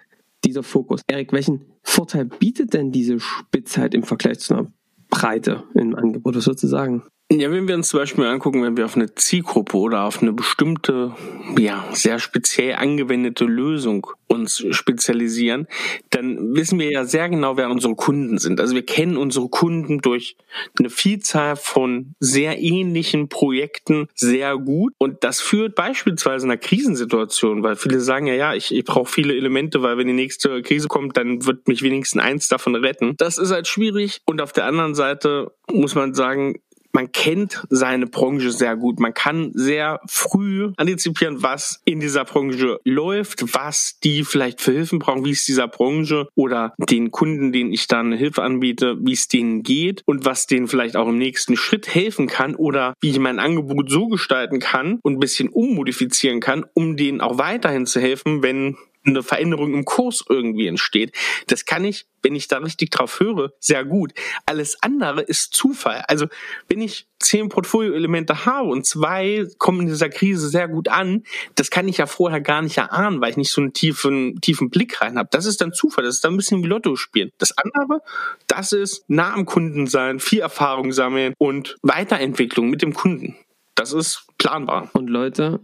dieser 0.43 0.63
Fokus. 0.63 1.01
Erik, 1.07 1.33
welchen 1.33 1.65
Vorteil 1.83 2.25
bietet 2.25 2.73
denn 2.73 2.91
diese 2.91 3.19
Spitzheit 3.19 3.93
im 3.93 4.03
Vergleich 4.03 4.39
zu 4.39 4.53
einer 4.53 4.71
Breite 5.09 5.63
im 5.73 5.95
Angebot? 5.95 6.35
Was 6.35 6.47
würdest 6.47 6.63
du 6.63 6.67
sagen? 6.67 7.03
Ja, 7.29 7.51
wenn 7.51 7.67
wir 7.67 7.75
uns 7.75 7.89
zum 7.89 7.99
Beispiel 7.99 8.23
angucken, 8.23 8.63
wenn 8.63 8.77
wir 8.77 8.85
auf 8.85 8.95
eine 8.95 9.13
Zielgruppe 9.13 9.75
oder 9.75 10.03
auf 10.03 10.21
eine 10.21 10.31
bestimmte, 10.31 11.13
ja, 11.59 11.83
sehr 11.91 12.19
speziell 12.19 12.75
angewendete 12.75 13.43
Lösung 13.43 14.07
uns 14.27 14.63
spezialisieren, 14.71 15.67
dann 16.09 16.55
wissen 16.55 16.79
wir 16.79 16.89
ja 16.89 17.03
sehr 17.03 17.27
genau, 17.27 17.57
wer 17.57 17.69
unsere 17.69 17.95
Kunden 17.95 18.37
sind. 18.37 18.61
Also 18.61 18.75
wir 18.75 18.85
kennen 18.85 19.17
unsere 19.17 19.49
Kunden 19.49 19.99
durch 19.99 20.37
eine 20.79 20.89
Vielzahl 20.89 21.57
von 21.57 22.15
sehr 22.21 22.59
ähnlichen 22.61 23.27
Projekten 23.27 24.07
sehr 24.15 24.57
gut. 24.57 24.93
Und 24.97 25.25
das 25.25 25.41
führt 25.41 25.75
beispielsweise 25.75 26.45
in 26.45 26.51
einer 26.51 26.59
Krisensituation, 26.59 27.61
weil 27.61 27.75
viele 27.75 27.99
sagen 27.99 28.27
ja, 28.27 28.35
ja, 28.35 28.53
ich, 28.53 28.73
ich 28.73 28.85
brauche 28.85 29.11
viele 29.11 29.35
Elemente, 29.35 29.81
weil 29.81 29.97
wenn 29.97 30.07
die 30.07 30.13
nächste 30.13 30.61
Krise 30.61 30.87
kommt, 30.87 31.17
dann 31.17 31.45
wird 31.45 31.67
mich 31.67 31.81
wenigstens 31.81 32.21
eins 32.21 32.47
davon 32.47 32.75
retten. 32.75 33.15
Das 33.17 33.37
ist 33.37 33.51
halt 33.51 33.67
schwierig. 33.67 34.21
Und 34.25 34.39
auf 34.39 34.53
der 34.53 34.65
anderen 34.65 34.95
Seite 34.95 35.51
muss 35.69 35.95
man 35.95 36.13
sagen, 36.13 36.55
man 36.91 37.11
kennt 37.11 37.65
seine 37.69 38.07
Branche 38.07 38.51
sehr 38.51 38.75
gut. 38.75 38.99
Man 38.99 39.13
kann 39.13 39.51
sehr 39.53 39.99
früh 40.07 40.71
antizipieren, 40.77 41.43
was 41.43 41.81
in 41.85 41.99
dieser 41.99 42.25
Branche 42.25 42.79
läuft, 42.83 43.53
was 43.53 43.99
die 44.03 44.23
vielleicht 44.23 44.61
für 44.61 44.71
Hilfen 44.71 44.99
brauchen, 44.99 45.25
wie 45.25 45.31
es 45.31 45.45
dieser 45.45 45.67
Branche 45.67 46.27
oder 46.35 46.73
den 46.89 47.11
Kunden, 47.11 47.51
denen 47.51 47.71
ich 47.71 47.87
dann 47.87 48.13
Hilfe 48.13 48.43
anbiete, 48.43 48.97
wie 49.01 49.13
es 49.13 49.27
denen 49.27 49.63
geht 49.63 50.03
und 50.05 50.25
was 50.25 50.47
denen 50.47 50.67
vielleicht 50.67 50.95
auch 50.95 51.07
im 51.07 51.17
nächsten 51.17 51.55
Schritt 51.55 51.93
helfen 51.93 52.27
kann 52.27 52.55
oder 52.55 52.93
wie 53.01 53.09
ich 53.09 53.19
mein 53.19 53.39
Angebot 53.39 53.89
so 53.89 54.07
gestalten 54.07 54.59
kann 54.59 54.99
und 55.03 55.13
ein 55.13 55.19
bisschen 55.19 55.49
ummodifizieren 55.49 56.39
kann, 56.39 56.65
um 56.73 56.97
denen 56.97 57.21
auch 57.21 57.37
weiterhin 57.37 57.85
zu 57.85 57.99
helfen, 57.99 58.43
wenn 58.43 58.77
eine 59.07 59.23
Veränderung 59.23 59.73
im 59.73 59.85
Kurs 59.85 60.23
irgendwie 60.27 60.67
entsteht. 60.67 61.15
Das 61.47 61.65
kann 61.65 61.85
ich, 61.85 62.05
wenn 62.21 62.35
ich 62.35 62.47
da 62.47 62.57
richtig 62.57 62.91
drauf 62.91 63.19
höre, 63.19 63.51
sehr 63.59 63.85
gut. 63.85 64.13
Alles 64.45 64.81
andere 64.81 65.21
ist 65.21 65.53
Zufall. 65.53 66.03
Also 66.07 66.27
wenn 66.67 66.81
ich 66.81 67.07
zehn 67.19 67.49
Portfolioelemente 67.49 68.45
habe 68.45 68.69
und 68.69 68.85
zwei 68.85 69.47
kommen 69.57 69.81
in 69.81 69.87
dieser 69.87 70.09
Krise 70.09 70.49
sehr 70.49 70.67
gut 70.67 70.89
an, 70.89 71.23
das 71.55 71.69
kann 71.69 71.87
ich 71.87 71.97
ja 71.97 72.05
vorher 72.05 72.41
gar 72.41 72.61
nicht 72.61 72.77
erahnen, 72.77 73.21
weil 73.21 73.31
ich 73.31 73.37
nicht 73.37 73.51
so 73.51 73.61
einen 73.61 73.73
tiefen, 73.73 74.39
tiefen 74.41 74.69
Blick 74.69 75.01
rein 75.01 75.17
habe. 75.17 75.29
Das 75.31 75.45
ist 75.45 75.61
dann 75.61 75.73
Zufall. 75.73 76.03
Das 76.03 76.15
ist 76.15 76.23
dann 76.23 76.33
ein 76.33 76.37
bisschen 76.37 76.63
wie 76.63 76.67
Lotto 76.67 76.95
spielen. 76.95 77.31
Das 77.37 77.57
andere, 77.57 78.01
das 78.47 78.71
ist 78.71 79.05
nah 79.07 79.33
am 79.33 79.45
Kunden 79.45 79.87
sein, 79.87 80.19
viel 80.19 80.39
Erfahrung 80.39 80.91
sammeln 80.91 81.33
und 81.37 81.77
Weiterentwicklung 81.81 82.69
mit 82.69 82.81
dem 82.81 82.93
Kunden. 82.93 83.35
Das 83.75 83.93
ist 83.93 84.25
planbar. 84.37 84.89
Und 84.93 85.07
Leute, 85.07 85.59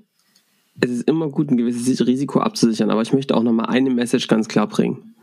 es 0.82 0.89
ist 0.89 1.08
immer 1.08 1.30
gut, 1.30 1.51
ein 1.51 1.58
gewisses 1.58 2.06
Risiko 2.06 2.39
abzusichern, 2.39 2.89
aber 2.89 3.01
ich 3.01 3.13
möchte 3.13 3.36
auch 3.36 3.44
nochmal 3.44 3.68
eine 3.68 3.89
Message 3.89 4.27
ganz 4.27 4.48
klar 4.48 4.68
bringen. 4.68 5.15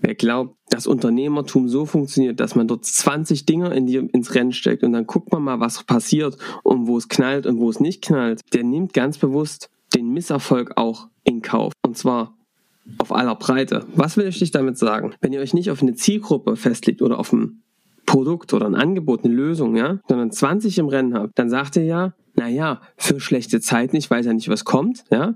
Wer 0.00 0.14
glaubt, 0.14 0.56
dass 0.68 0.86
Unternehmertum 0.86 1.68
so 1.68 1.86
funktioniert, 1.86 2.38
dass 2.40 2.54
man 2.54 2.68
dort 2.68 2.84
20 2.84 3.46
Dinge 3.46 3.74
in 3.74 3.86
die, 3.86 3.96
ins 3.96 4.34
Rennen 4.34 4.52
steckt 4.52 4.82
und 4.82 4.92
dann 4.92 5.06
guckt 5.06 5.32
man 5.32 5.42
mal, 5.42 5.60
was 5.60 5.82
passiert 5.84 6.36
und 6.62 6.86
wo 6.86 6.98
es 6.98 7.08
knallt 7.08 7.46
und 7.46 7.58
wo 7.58 7.70
es 7.70 7.80
nicht 7.80 8.02
knallt, 8.02 8.40
der 8.52 8.64
nimmt 8.64 8.92
ganz 8.92 9.18
bewusst 9.18 9.70
den 9.94 10.10
Misserfolg 10.10 10.72
auch 10.76 11.08
in 11.24 11.40
Kauf. 11.42 11.72
Und 11.82 11.96
zwar 11.96 12.36
auf 12.98 13.12
aller 13.12 13.34
Breite. 13.34 13.86
Was 13.94 14.16
will 14.16 14.28
ich 14.28 14.50
damit 14.50 14.76
sagen? 14.76 15.14
Wenn 15.20 15.32
ihr 15.32 15.40
euch 15.40 15.54
nicht 15.54 15.70
auf 15.70 15.82
eine 15.82 15.94
Zielgruppe 15.94 16.56
festlegt 16.56 17.00
oder 17.00 17.18
auf 17.18 17.32
ein 17.32 17.62
Produkt 18.04 18.52
oder 18.52 18.66
ein 18.66 18.74
Angebot, 18.74 19.24
eine 19.24 19.32
Lösung, 19.32 19.76
ja, 19.76 20.00
sondern 20.06 20.30
20 20.30 20.78
im 20.78 20.88
Rennen 20.88 21.14
habt, 21.14 21.38
dann 21.38 21.48
sagt 21.48 21.76
ihr 21.76 21.84
ja, 21.84 22.14
naja, 22.44 22.82
für 22.98 23.20
schlechte 23.20 23.60
Zeiten, 23.60 23.96
ich 23.96 24.10
weiß 24.10 24.26
ja 24.26 24.34
nicht, 24.34 24.50
was 24.50 24.66
kommt, 24.66 25.04
ja. 25.10 25.34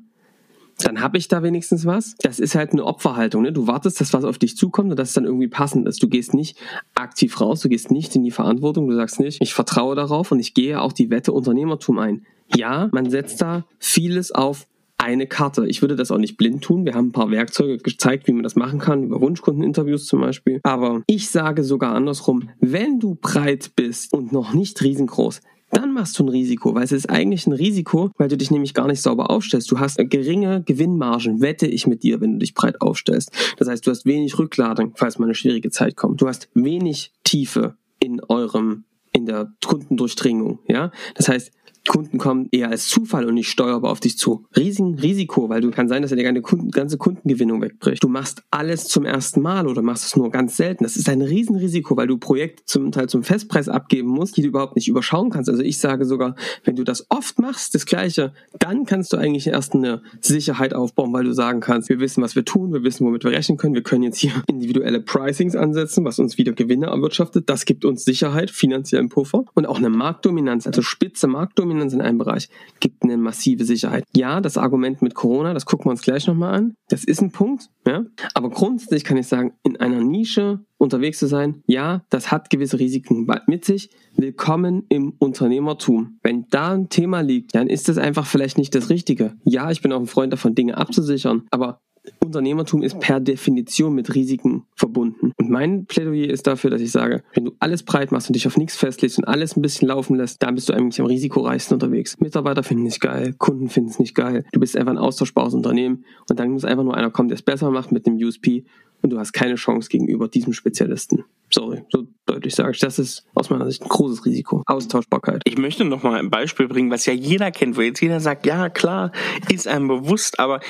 dann 0.78 1.00
habe 1.00 1.16
ich 1.16 1.28
da 1.28 1.42
wenigstens 1.42 1.86
was. 1.86 2.14
Das 2.20 2.38
ist 2.38 2.54
halt 2.54 2.72
eine 2.72 2.84
Opferhaltung. 2.84 3.42
Ne? 3.42 3.52
Du 3.52 3.66
wartest, 3.66 3.98
dass 4.00 4.12
was 4.12 4.24
auf 4.24 4.36
dich 4.36 4.58
zukommt 4.58 4.90
und 4.90 4.98
dass 4.98 5.08
es 5.08 5.14
dann 5.14 5.24
irgendwie 5.24 5.48
passend 5.48 5.88
ist. 5.88 6.02
Du 6.02 6.08
gehst 6.08 6.34
nicht 6.34 6.58
aktiv 6.94 7.40
raus, 7.40 7.60
du 7.60 7.70
gehst 7.70 7.90
nicht 7.90 8.14
in 8.14 8.24
die 8.24 8.30
Verantwortung, 8.30 8.88
du 8.88 8.94
sagst 8.94 9.20
nicht, 9.20 9.40
ich 9.40 9.54
vertraue 9.54 9.96
darauf 9.96 10.32
und 10.32 10.38
ich 10.38 10.52
gehe 10.52 10.80
auch 10.80 10.92
die 10.92 11.08
Wette 11.08 11.32
Unternehmertum 11.32 11.98
ein. 11.98 12.26
Ja, 12.54 12.90
man 12.92 13.08
setzt 13.08 13.40
da 13.40 13.64
vieles 13.78 14.30
auf 14.30 14.66
eine 14.98 15.26
Karte. 15.26 15.66
Ich 15.66 15.80
würde 15.80 15.96
das 15.96 16.10
auch 16.10 16.18
nicht 16.18 16.36
blind 16.36 16.62
tun. 16.62 16.84
Wir 16.84 16.94
haben 16.94 17.08
ein 17.08 17.12
paar 17.12 17.30
Werkzeuge 17.30 17.78
gezeigt, 17.78 18.26
wie 18.26 18.32
man 18.32 18.42
das 18.42 18.56
machen 18.56 18.80
kann, 18.80 19.04
über 19.04 19.20
Wunschkundeninterviews 19.20 20.06
zum 20.06 20.20
Beispiel. 20.20 20.60
Aber 20.64 21.02
ich 21.06 21.30
sage 21.30 21.64
sogar 21.64 21.94
andersrum, 21.94 22.50
wenn 22.60 22.98
du 22.98 23.14
breit 23.14 23.70
bist 23.76 24.12
und 24.12 24.32
noch 24.32 24.52
nicht 24.52 24.82
riesengroß, 24.82 25.40
dann 25.70 25.92
machst 25.92 26.18
du 26.18 26.24
ein 26.24 26.28
Risiko, 26.28 26.74
weil 26.74 26.84
es 26.84 26.92
ist 26.92 27.10
eigentlich 27.10 27.46
ein 27.46 27.52
Risiko, 27.52 28.10
weil 28.16 28.28
du 28.28 28.36
dich 28.36 28.50
nämlich 28.50 28.74
gar 28.74 28.86
nicht 28.86 29.02
sauber 29.02 29.30
aufstellst. 29.30 29.70
Du 29.70 29.78
hast 29.78 29.98
geringe 29.98 30.62
Gewinnmargen, 30.62 31.40
wette 31.40 31.66
ich 31.66 31.86
mit 31.86 32.02
dir, 32.02 32.20
wenn 32.20 32.32
du 32.32 32.38
dich 32.38 32.54
breit 32.54 32.80
aufstellst. 32.80 33.30
Das 33.58 33.68
heißt, 33.68 33.86
du 33.86 33.90
hast 33.90 34.06
wenig 34.06 34.38
Rückladung, 34.38 34.92
falls 34.96 35.18
mal 35.18 35.26
eine 35.26 35.34
schwierige 35.34 35.70
Zeit 35.70 35.96
kommt. 35.96 36.20
Du 36.20 36.28
hast 36.28 36.48
wenig 36.54 37.12
Tiefe 37.24 37.76
in 38.00 38.20
eurem 38.28 38.84
in 39.12 39.26
der 39.26 39.52
Kundendurchdringung, 39.64 40.60
ja. 40.68 40.92
Das 41.14 41.28
heißt, 41.28 41.50
Kunden 41.88 42.18
kommen 42.18 42.48
eher 42.52 42.68
als 42.68 42.86
Zufall 42.86 43.26
und 43.26 43.34
nicht 43.34 43.48
steuerbar 43.48 43.90
auf 43.90 44.00
dich 44.00 44.16
zu. 44.18 44.44
Riesigen 44.56 44.98
Risiko, 44.98 45.48
weil 45.48 45.60
du 45.60 45.70
kann 45.70 45.88
sein, 45.88 46.02
dass 46.02 46.10
dir 46.10 46.16
die 46.16 46.70
ganze 46.70 46.98
Kundengewinnung 46.98 47.60
wegbricht. 47.60 48.04
Du 48.04 48.08
machst 48.08 48.42
alles 48.50 48.86
zum 48.86 49.04
ersten 49.04 49.40
Mal 49.40 49.66
oder 49.66 49.82
machst 49.82 50.04
es 50.04 50.14
nur 50.14 50.30
ganz 50.30 50.56
selten. 50.56 50.84
Das 50.84 50.96
ist 50.96 51.08
ein 51.08 51.22
Riesenrisiko, 51.22 51.96
weil 51.96 52.06
du 52.06 52.18
Projekte 52.18 52.62
zum 52.66 52.92
Teil 52.92 53.08
zum 53.08 53.24
Festpreis 53.24 53.68
abgeben 53.68 54.08
musst, 54.08 54.36
die 54.36 54.42
du 54.42 54.48
überhaupt 54.48 54.76
nicht 54.76 54.86
überschauen 54.86 55.30
kannst. 55.30 55.48
Also 55.48 55.62
ich 55.62 55.78
sage 55.78 56.04
sogar, 56.04 56.36
wenn 56.64 56.76
du 56.76 56.84
das 56.84 57.06
oft 57.08 57.38
machst, 57.38 57.74
das 57.74 57.86
Gleiche, 57.86 58.32
dann 58.58 58.84
kannst 58.84 59.12
du 59.12 59.16
eigentlich 59.16 59.46
erst 59.46 59.74
eine 59.74 60.02
Sicherheit 60.20 60.74
aufbauen, 60.74 61.12
weil 61.14 61.24
du 61.24 61.32
sagen 61.32 61.60
kannst, 61.60 61.88
wir 61.88 62.00
wissen, 62.00 62.22
was 62.22 62.36
wir 62.36 62.44
tun, 62.44 62.72
wir 62.72 62.84
wissen, 62.84 63.06
womit 63.06 63.24
wir 63.24 63.30
rechnen 63.30 63.56
können, 63.56 63.74
wir 63.74 63.82
können 63.82 64.02
jetzt 64.02 64.18
hier 64.18 64.32
individuelle 64.46 65.00
Pricings 65.00 65.56
ansetzen, 65.56 66.04
was 66.04 66.18
uns 66.18 66.36
wieder 66.36 66.52
Gewinne 66.52 66.86
erwirtschaftet. 66.86 67.48
Das 67.48 67.64
gibt 67.64 67.86
uns 67.86 68.04
Sicherheit, 68.04 68.50
finanziellen 68.50 69.08
Puffer 69.08 69.44
und 69.54 69.66
auch 69.66 69.78
eine 69.78 69.90
Marktdominanz, 69.90 70.66
also 70.66 70.82
spitze 70.82 71.26
Marktdominanz 71.26 71.77
Dominanz 71.78 71.92
in 71.92 72.00
einem 72.00 72.18
Bereich 72.18 72.48
gibt 72.80 73.02
eine 73.02 73.16
massive 73.16 73.64
Sicherheit. 73.64 74.04
Ja, 74.14 74.40
das 74.40 74.58
Argument 74.58 75.00
mit 75.02 75.14
Corona, 75.14 75.54
das 75.54 75.66
gucken 75.66 75.86
wir 75.86 75.90
uns 75.92 76.02
gleich 76.02 76.26
nochmal 76.26 76.54
an. 76.54 76.74
Das 76.88 77.04
ist 77.04 77.22
ein 77.22 77.30
Punkt, 77.30 77.70
ja. 77.86 78.04
Aber 78.34 78.50
grundsätzlich 78.50 79.04
kann 79.04 79.16
ich 79.16 79.28
sagen, 79.28 79.52
in 79.62 79.76
einer 79.76 80.02
Nische 80.02 80.60
unterwegs 80.78 81.18
zu 81.18 81.26
sein, 81.26 81.62
ja, 81.66 82.04
das 82.10 82.30
hat 82.30 82.50
gewisse 82.50 82.78
Risiken 82.78 83.26
mit 83.46 83.64
sich. 83.64 83.90
Willkommen 84.16 84.84
im 84.88 85.14
Unternehmertum. 85.18 86.18
Wenn 86.22 86.46
da 86.50 86.72
ein 86.72 86.88
Thema 86.88 87.20
liegt, 87.20 87.54
dann 87.54 87.68
ist 87.68 87.88
das 87.88 87.98
einfach 87.98 88.26
vielleicht 88.26 88.58
nicht 88.58 88.74
das 88.74 88.90
Richtige. 88.90 89.36
Ja, 89.44 89.70
ich 89.70 89.82
bin 89.82 89.92
auch 89.92 90.00
ein 90.00 90.06
Freund 90.06 90.32
davon, 90.32 90.54
Dinge 90.54 90.76
abzusichern, 90.76 91.44
aber 91.50 91.80
Unternehmertum 92.20 92.82
ist 92.82 92.98
per 93.00 93.20
Definition 93.20 93.94
mit 93.94 94.14
Risiken 94.14 94.64
verbunden. 94.74 95.32
Und 95.36 95.50
mein 95.50 95.86
Plädoyer 95.86 96.30
ist 96.30 96.46
dafür, 96.46 96.70
dass 96.70 96.80
ich 96.80 96.90
sage, 96.90 97.22
wenn 97.34 97.46
du 97.46 97.52
alles 97.58 97.82
breit 97.82 98.12
machst 98.12 98.28
und 98.28 98.34
dich 98.34 98.46
auf 98.46 98.56
nichts 98.56 98.76
festlegst 98.76 99.18
und 99.18 99.24
alles 99.24 99.56
ein 99.56 99.62
bisschen 99.62 99.88
laufen 99.88 100.16
lässt, 100.16 100.42
dann 100.42 100.54
bist 100.54 100.68
du 100.68 100.72
eigentlich 100.72 101.00
am 101.00 101.06
risikoreichsten 101.06 101.74
unterwegs. 101.74 102.18
Mitarbeiter 102.20 102.62
finden 102.62 102.86
es 102.86 102.94
nicht 102.94 103.00
geil, 103.00 103.34
Kunden 103.38 103.68
finden 103.68 103.90
es 103.90 103.98
nicht 103.98 104.14
geil. 104.14 104.44
Du 104.52 104.60
bist 104.60 104.76
einfach 104.76 104.92
ein 104.92 104.98
austauschbares 104.98 105.54
Unternehmen 105.54 106.04
und 106.28 106.38
dann 106.38 106.50
muss 106.50 106.64
einfach 106.64 106.84
nur 106.84 106.96
einer 106.96 107.10
kommen, 107.10 107.28
der 107.28 107.36
es 107.36 107.42
besser 107.42 107.70
macht 107.70 107.92
mit 107.92 108.06
dem 108.06 108.16
USP 108.16 108.64
und 109.02 109.10
du 109.10 109.18
hast 109.18 109.32
keine 109.32 109.54
Chance 109.56 109.88
gegenüber 109.88 110.28
diesem 110.28 110.52
Spezialisten. 110.52 111.24
Sorry, 111.50 111.82
so 111.88 112.06
deutlich 112.26 112.54
sage 112.54 112.72
ich. 112.72 112.78
Das 112.80 112.98
ist 112.98 113.24
aus 113.34 113.48
meiner 113.48 113.66
Sicht 113.66 113.82
ein 113.82 113.88
großes 113.88 114.26
Risiko. 114.26 114.62
Austauschbarkeit. 114.66 115.40
Ich 115.44 115.56
möchte 115.56 115.84
noch 115.84 116.02
mal 116.02 116.18
ein 116.18 116.28
Beispiel 116.30 116.68
bringen, 116.68 116.90
was 116.90 117.06
ja 117.06 117.14
jeder 117.14 117.50
kennt, 117.50 117.76
wo 117.76 117.80
jetzt 117.80 118.00
jeder 118.00 118.20
sagt, 118.20 118.44
ja 118.44 118.68
klar, 118.68 119.12
ist 119.50 119.66
einem 119.66 119.88
bewusst, 119.88 120.38
aber 120.38 120.60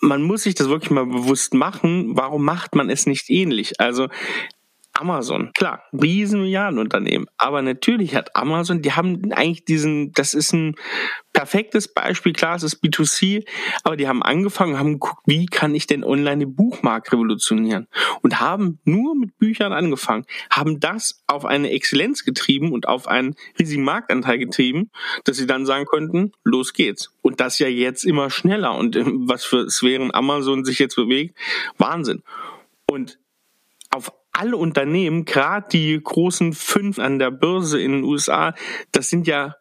man 0.00 0.22
muss 0.22 0.42
sich 0.42 0.56
das 0.56 0.68
wirklich 0.68 0.90
mal 0.90 1.06
bewusst 1.06 1.54
machen. 1.54 2.16
Warum 2.16 2.44
macht 2.44 2.74
man 2.74 2.90
es 2.90 3.06
nicht 3.06 3.30
ähnlich? 3.30 3.80
Also 3.80 4.08
Amazon, 4.94 5.50
klar, 5.54 5.82
riesen 5.92 6.42
Milliardenunternehmen. 6.42 7.26
Aber 7.36 7.62
natürlich 7.62 8.14
hat 8.14 8.36
Amazon, 8.36 8.80
die 8.80 8.92
haben 8.92 9.32
eigentlich 9.32 9.64
diesen, 9.64 10.12
das 10.12 10.34
ist 10.34 10.52
ein 10.52 10.76
perfektes 11.32 11.92
Beispiel, 11.92 12.32
klar, 12.32 12.54
es 12.54 12.62
ist 12.62 12.82
B2C, 12.82 13.44
aber 13.82 13.96
die 13.96 14.06
haben 14.06 14.22
angefangen, 14.22 14.78
haben 14.78 14.92
geguckt, 14.94 15.22
wie 15.26 15.46
kann 15.46 15.74
ich 15.74 15.88
denn 15.88 16.04
online 16.04 16.46
den 16.46 16.54
Buchmarkt 16.54 17.12
revolutionieren? 17.12 17.88
Und 18.22 18.38
haben 18.38 18.78
nur 18.84 19.16
mit 19.16 19.36
Büchern 19.36 19.72
angefangen, 19.72 20.26
haben 20.48 20.78
das 20.78 21.24
auf 21.26 21.44
eine 21.44 21.70
Exzellenz 21.70 22.24
getrieben 22.24 22.72
und 22.72 22.86
auf 22.86 23.08
einen 23.08 23.34
riesigen 23.58 23.82
Marktanteil 23.82 24.38
getrieben, 24.38 24.92
dass 25.24 25.38
sie 25.38 25.46
dann 25.46 25.66
sagen 25.66 25.86
könnten, 25.86 26.30
los 26.44 26.72
geht's. 26.72 27.12
Und 27.20 27.40
das 27.40 27.58
ja 27.58 27.66
jetzt 27.66 28.04
immer 28.04 28.30
schneller 28.30 28.76
und 28.76 28.96
was 28.96 29.44
für 29.44 29.68
Sphären 29.68 30.14
Amazon 30.14 30.64
sich 30.64 30.78
jetzt 30.78 30.94
bewegt, 30.94 31.36
Wahnsinn. 31.78 32.22
Und 32.86 33.18
auf 33.90 34.12
alle 34.34 34.56
Unternehmen, 34.56 35.24
gerade 35.24 35.68
die 35.70 35.98
großen 36.02 36.52
fünf 36.52 36.98
an 36.98 37.18
der 37.18 37.30
Börse 37.30 37.80
in 37.80 37.92
den 37.92 38.04
USA, 38.04 38.54
das 38.92 39.08
sind 39.08 39.26
ja 39.26 39.56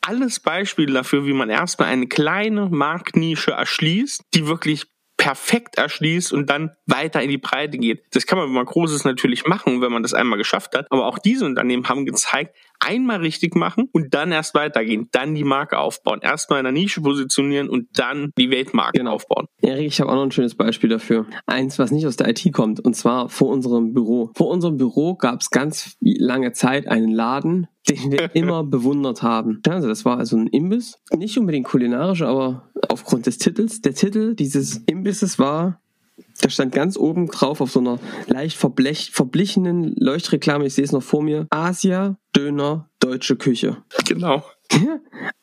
alles 0.00 0.40
Beispiele 0.40 0.92
dafür, 0.92 1.26
wie 1.26 1.32
man 1.32 1.50
erstmal 1.50 1.88
eine 1.88 2.06
kleine 2.06 2.68
Marktnische 2.70 3.52
erschließt, 3.52 4.24
die 4.34 4.46
wirklich 4.46 4.86
perfekt 5.16 5.78
erschließt 5.78 6.32
und 6.32 6.50
dann 6.50 6.72
weiter 6.86 7.22
in 7.22 7.30
die 7.30 7.38
Breite 7.38 7.78
geht. 7.78 8.02
Das 8.10 8.26
kann 8.26 8.38
man, 8.38 8.48
wenn 8.48 8.54
man 8.54 8.66
Großes 8.66 9.04
natürlich 9.04 9.46
machen, 9.46 9.80
wenn 9.80 9.92
man 9.92 10.02
das 10.02 10.14
einmal 10.14 10.38
geschafft 10.38 10.74
hat. 10.76 10.86
Aber 10.90 11.06
auch 11.06 11.18
diese 11.18 11.44
Unternehmen 11.44 11.88
haben 11.88 12.06
gezeigt, 12.06 12.56
einmal 12.82 13.20
richtig 13.20 13.54
machen 13.54 13.88
und 13.92 14.14
dann 14.14 14.32
erst 14.32 14.54
weitergehen, 14.54 15.08
dann 15.12 15.34
die 15.34 15.44
Marke 15.44 15.78
aufbauen, 15.78 16.20
erstmal 16.22 16.60
in 16.60 16.64
der 16.64 16.72
Nische 16.72 17.00
positionieren 17.00 17.68
und 17.68 17.88
dann 17.94 18.30
die 18.36 18.50
Weltmarke 18.50 18.98
genau. 18.98 19.12
aufbauen. 19.12 19.46
Erik, 19.60 19.86
ich 19.86 20.00
habe 20.00 20.10
auch 20.10 20.16
noch 20.16 20.24
ein 20.24 20.32
schönes 20.32 20.54
Beispiel 20.54 20.90
dafür. 20.90 21.26
Eins, 21.46 21.78
was 21.78 21.90
nicht 21.90 22.06
aus 22.06 22.16
der 22.16 22.28
IT 22.28 22.52
kommt, 22.52 22.80
und 22.80 22.94
zwar 22.94 23.28
vor 23.28 23.48
unserem 23.48 23.92
Büro. 23.92 24.30
Vor 24.34 24.48
unserem 24.48 24.76
Büro 24.76 25.14
gab 25.14 25.40
es 25.40 25.50
ganz 25.50 25.96
lange 26.00 26.52
Zeit 26.52 26.88
einen 26.88 27.12
Laden, 27.12 27.68
den 27.88 28.12
wir 28.12 28.30
immer 28.34 28.64
bewundert 28.64 29.22
haben. 29.22 29.60
Also 29.68 29.88
das 29.88 30.04
war 30.04 30.18
also 30.18 30.36
ein 30.36 30.46
Imbiss, 30.48 30.98
nicht 31.16 31.38
unbedingt 31.38 31.66
kulinarisch, 31.66 32.22
aber 32.22 32.70
aufgrund 32.88 33.26
des 33.26 33.38
Titels. 33.38 33.80
Der 33.80 33.94
Titel 33.94 34.34
dieses 34.34 34.78
Imbisses 34.86 35.38
war 35.38 35.81
da 36.40 36.50
stand 36.50 36.72
ganz 36.72 36.96
oben 36.96 37.28
drauf 37.28 37.60
auf 37.60 37.70
so 37.70 37.80
einer 37.80 37.98
leicht 38.26 38.56
verblech, 38.56 39.10
verblichenen 39.12 39.94
Leuchtreklame, 39.96 40.66
ich 40.66 40.74
sehe 40.74 40.84
es 40.84 40.92
noch 40.92 41.02
vor 41.02 41.22
mir, 41.22 41.46
Asia 41.50 42.16
Döner 42.34 42.90
Deutsche 42.98 43.36
Küche. 43.36 43.78
Genau. 44.06 44.42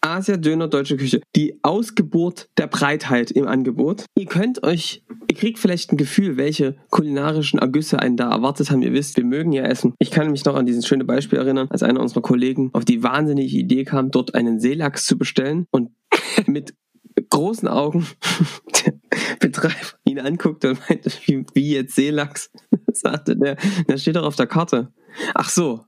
Asia 0.02 0.38
Döner 0.38 0.68
Deutsche 0.68 0.98
Küche. 0.98 1.22
Die 1.36 1.60
Ausgeburt 1.62 2.50
der 2.58 2.68
Breitheit 2.68 3.32
im 3.32 3.48
Angebot. 3.48 4.06
Ihr 4.18 4.26
könnt 4.26 4.64
euch, 4.64 5.04
ihr 5.30 5.36
kriegt 5.36 5.60
vielleicht 5.60 5.92
ein 5.92 5.98
Gefühl, 5.98 6.38
welche 6.38 6.78
kulinarischen 6.90 7.60
Ergüsse 7.60 8.00
einen 8.00 8.18
da 8.18 8.32
erwartet 8.32 8.72
haben. 8.72 8.82
Ihr 8.82 8.94
wisst, 8.94 9.18
wir 9.18 9.26
mögen 9.26 9.52
ja 9.52 9.64
essen. 9.64 9.94
Ich 10.00 10.10
kann 10.10 10.32
mich 10.32 10.46
noch 10.46 10.56
an 10.56 10.66
dieses 10.66 10.88
schöne 10.88 11.06
Beispiel 11.06 11.38
erinnern, 11.38 11.68
als 11.70 11.84
einer 11.84 12.00
unserer 12.00 12.22
Kollegen 12.22 12.72
auf 12.74 12.86
die 12.86 13.04
wahnsinnige 13.04 13.56
Idee 13.56 13.84
kam, 13.84 14.10
dort 14.10 14.34
einen 14.36 14.60
Seelachs 14.60 15.06
zu 15.06 15.18
bestellen 15.18 15.66
und 15.72 15.92
mit 16.48 16.74
großen 17.22 17.68
Augen 17.68 18.08
der 18.86 18.94
Betreiber 19.40 19.76
ihn 20.06 20.20
anguckte 20.20 20.72
und 20.72 20.90
meinte, 20.90 21.12
wie, 21.26 21.46
wie 21.54 21.74
jetzt 21.74 21.96
Seelachs? 21.96 22.52
sagte 22.94 23.36
der, 23.36 23.58
der 23.88 23.98
steht 23.98 24.16
doch 24.16 24.26
auf 24.26 24.36
der 24.36 24.48
Karte. 24.48 24.94
Ach 25.34 25.50
so. 25.50 25.86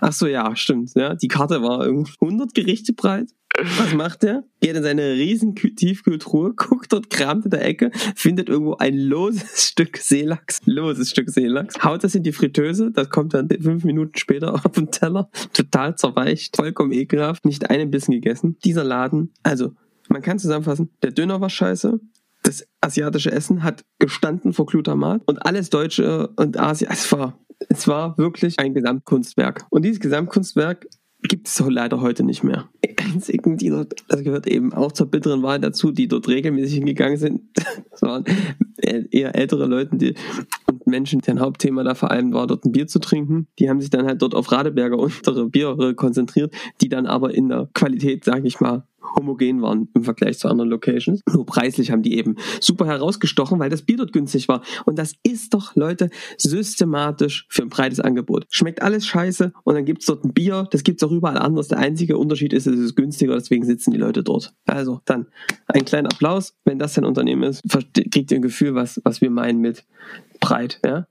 Ach 0.00 0.12
so, 0.12 0.26
ja, 0.26 0.54
stimmt. 0.54 0.92
Ja, 0.94 1.14
die 1.14 1.28
Karte 1.28 1.62
war 1.62 1.84
irgendwie 1.84 2.12
100 2.20 2.54
Gerichte 2.54 2.92
breit. 2.92 3.30
Was 3.78 3.94
macht 3.94 4.22
er? 4.22 4.44
Geht 4.60 4.76
in 4.76 4.82
seine 4.82 5.12
riesen 5.12 5.54
Tiefkühltruhe, 5.54 6.52
guckt 6.54 6.92
dort, 6.92 7.08
kramt 7.08 7.46
in 7.46 7.50
der 7.52 7.64
Ecke, 7.64 7.90
findet 8.14 8.50
irgendwo 8.50 8.76
ein 8.76 8.98
loses 8.98 9.68
Stück 9.70 9.96
Seelachs, 9.96 10.60
loses 10.66 11.08
Stück 11.08 11.30
Seelachs, 11.30 11.82
haut 11.82 12.04
das 12.04 12.14
in 12.14 12.22
die 12.22 12.32
Fritteuse, 12.32 12.90
das 12.90 13.08
kommt 13.08 13.32
dann 13.32 13.48
fünf 13.48 13.84
Minuten 13.84 14.18
später 14.18 14.54
auf 14.54 14.72
den 14.72 14.90
Teller, 14.90 15.30
total 15.54 15.96
zerweicht, 15.96 16.56
vollkommen 16.56 16.92
ekelhaft, 16.92 17.46
nicht 17.46 17.70
einen 17.70 17.90
Bissen 17.90 18.12
gegessen. 18.12 18.58
Dieser 18.62 18.84
Laden, 18.84 19.32
also 19.42 19.72
man 20.10 20.22
kann 20.22 20.38
zusammenfassen, 20.38 20.90
der 21.02 21.12
Döner 21.12 21.40
war 21.40 21.50
scheiße, 21.50 22.00
das 22.42 22.66
asiatische 22.80 23.32
Essen 23.32 23.62
hat 23.62 23.84
gestanden 23.98 24.52
vor 24.52 24.66
Glutamat 24.66 25.22
und 25.26 25.44
alles 25.44 25.70
Deutsche 25.70 26.28
und 26.36 26.58
Asien, 26.58 26.90
es 26.92 27.10
war, 27.10 27.38
es 27.68 27.88
war 27.88 28.16
wirklich 28.18 28.58
ein 28.58 28.74
Gesamtkunstwerk. 28.74 29.66
Und 29.70 29.84
dieses 29.84 30.00
Gesamtkunstwerk 30.00 30.86
gibt 31.22 31.48
es 31.48 31.58
leider 31.66 32.00
heute 32.00 32.22
nicht 32.22 32.44
mehr. 32.44 32.68
Einzigen, 32.98 33.56
die 33.56 33.70
dort, 33.70 34.04
das 34.08 34.22
gehört 34.22 34.46
eben 34.46 34.72
auch 34.72 34.92
zur 34.92 35.06
bitteren 35.06 35.42
Wahl 35.42 35.60
dazu, 35.60 35.92
die 35.92 36.08
dort 36.08 36.28
regelmäßig 36.28 36.76
hingegangen 36.76 37.16
sind, 37.16 37.42
das 37.90 38.02
waren 38.02 38.24
eher 38.76 39.34
ältere 39.34 39.66
Leute, 39.66 39.96
die 39.96 40.14
und 40.66 40.86
Menschen, 40.86 41.20
deren 41.20 41.40
Hauptthema 41.40 41.82
da 41.82 41.94
vor 41.94 42.10
allem 42.10 42.32
war, 42.32 42.46
dort 42.46 42.64
ein 42.64 42.72
Bier 42.72 42.86
zu 42.86 42.98
trinken. 42.98 43.48
Die 43.58 43.68
haben 43.68 43.80
sich 43.80 43.90
dann 43.90 44.06
halt 44.06 44.22
dort 44.22 44.34
auf 44.34 44.50
Radeberger 44.52 44.98
untere 44.98 45.48
Biere 45.48 45.94
konzentriert, 45.94 46.54
die 46.80 46.88
dann 46.88 47.06
aber 47.06 47.34
in 47.34 47.48
der 47.48 47.68
Qualität, 47.74 48.24
sage 48.24 48.46
ich 48.46 48.60
mal, 48.60 48.86
homogen 49.14 49.62
waren 49.62 49.88
im 49.94 50.04
Vergleich 50.04 50.38
zu 50.38 50.48
anderen 50.48 50.70
Locations. 50.70 51.22
Nur 51.32 51.46
preislich 51.46 51.90
haben 51.90 52.02
die 52.02 52.16
eben 52.18 52.36
super 52.60 52.86
herausgestochen, 52.86 53.58
weil 53.58 53.70
das 53.70 53.82
Bier 53.82 53.98
dort 53.98 54.12
günstig 54.12 54.48
war. 54.48 54.62
Und 54.84 54.98
das 54.98 55.14
ist 55.22 55.54
doch, 55.54 55.74
Leute, 55.76 56.10
systematisch 56.38 57.46
für 57.48 57.62
ein 57.62 57.68
breites 57.68 58.00
Angebot. 58.00 58.46
Schmeckt 58.50 58.82
alles 58.82 59.06
scheiße 59.06 59.52
und 59.64 59.74
dann 59.74 59.84
gibt's 59.84 60.06
dort 60.06 60.24
ein 60.24 60.32
Bier, 60.32 60.68
das 60.70 60.82
gibt's 60.82 61.02
auch 61.02 61.12
überall 61.12 61.38
anders. 61.38 61.68
Der 61.68 61.78
einzige 61.78 62.18
Unterschied 62.18 62.52
ist, 62.52 62.66
es 62.66 62.78
ist 62.78 62.96
günstiger, 62.96 63.34
deswegen 63.34 63.64
sitzen 63.64 63.90
die 63.90 63.98
Leute 63.98 64.22
dort. 64.22 64.54
Also 64.66 65.00
dann 65.04 65.26
ein 65.66 65.84
kleiner 65.84 66.10
Applaus, 66.10 66.54
wenn 66.64 66.78
das 66.78 66.94
dein 66.94 67.04
Unternehmen 67.04 67.42
ist, 67.42 67.62
kriegt 68.10 68.30
ihr 68.30 68.38
ein 68.38 68.42
Gefühl, 68.42 68.74
was, 68.74 69.00
was 69.04 69.20
wir 69.20 69.30
meinen 69.30 69.60
mit 69.60 69.84
breit. 70.40 70.80
Ja? 70.84 71.06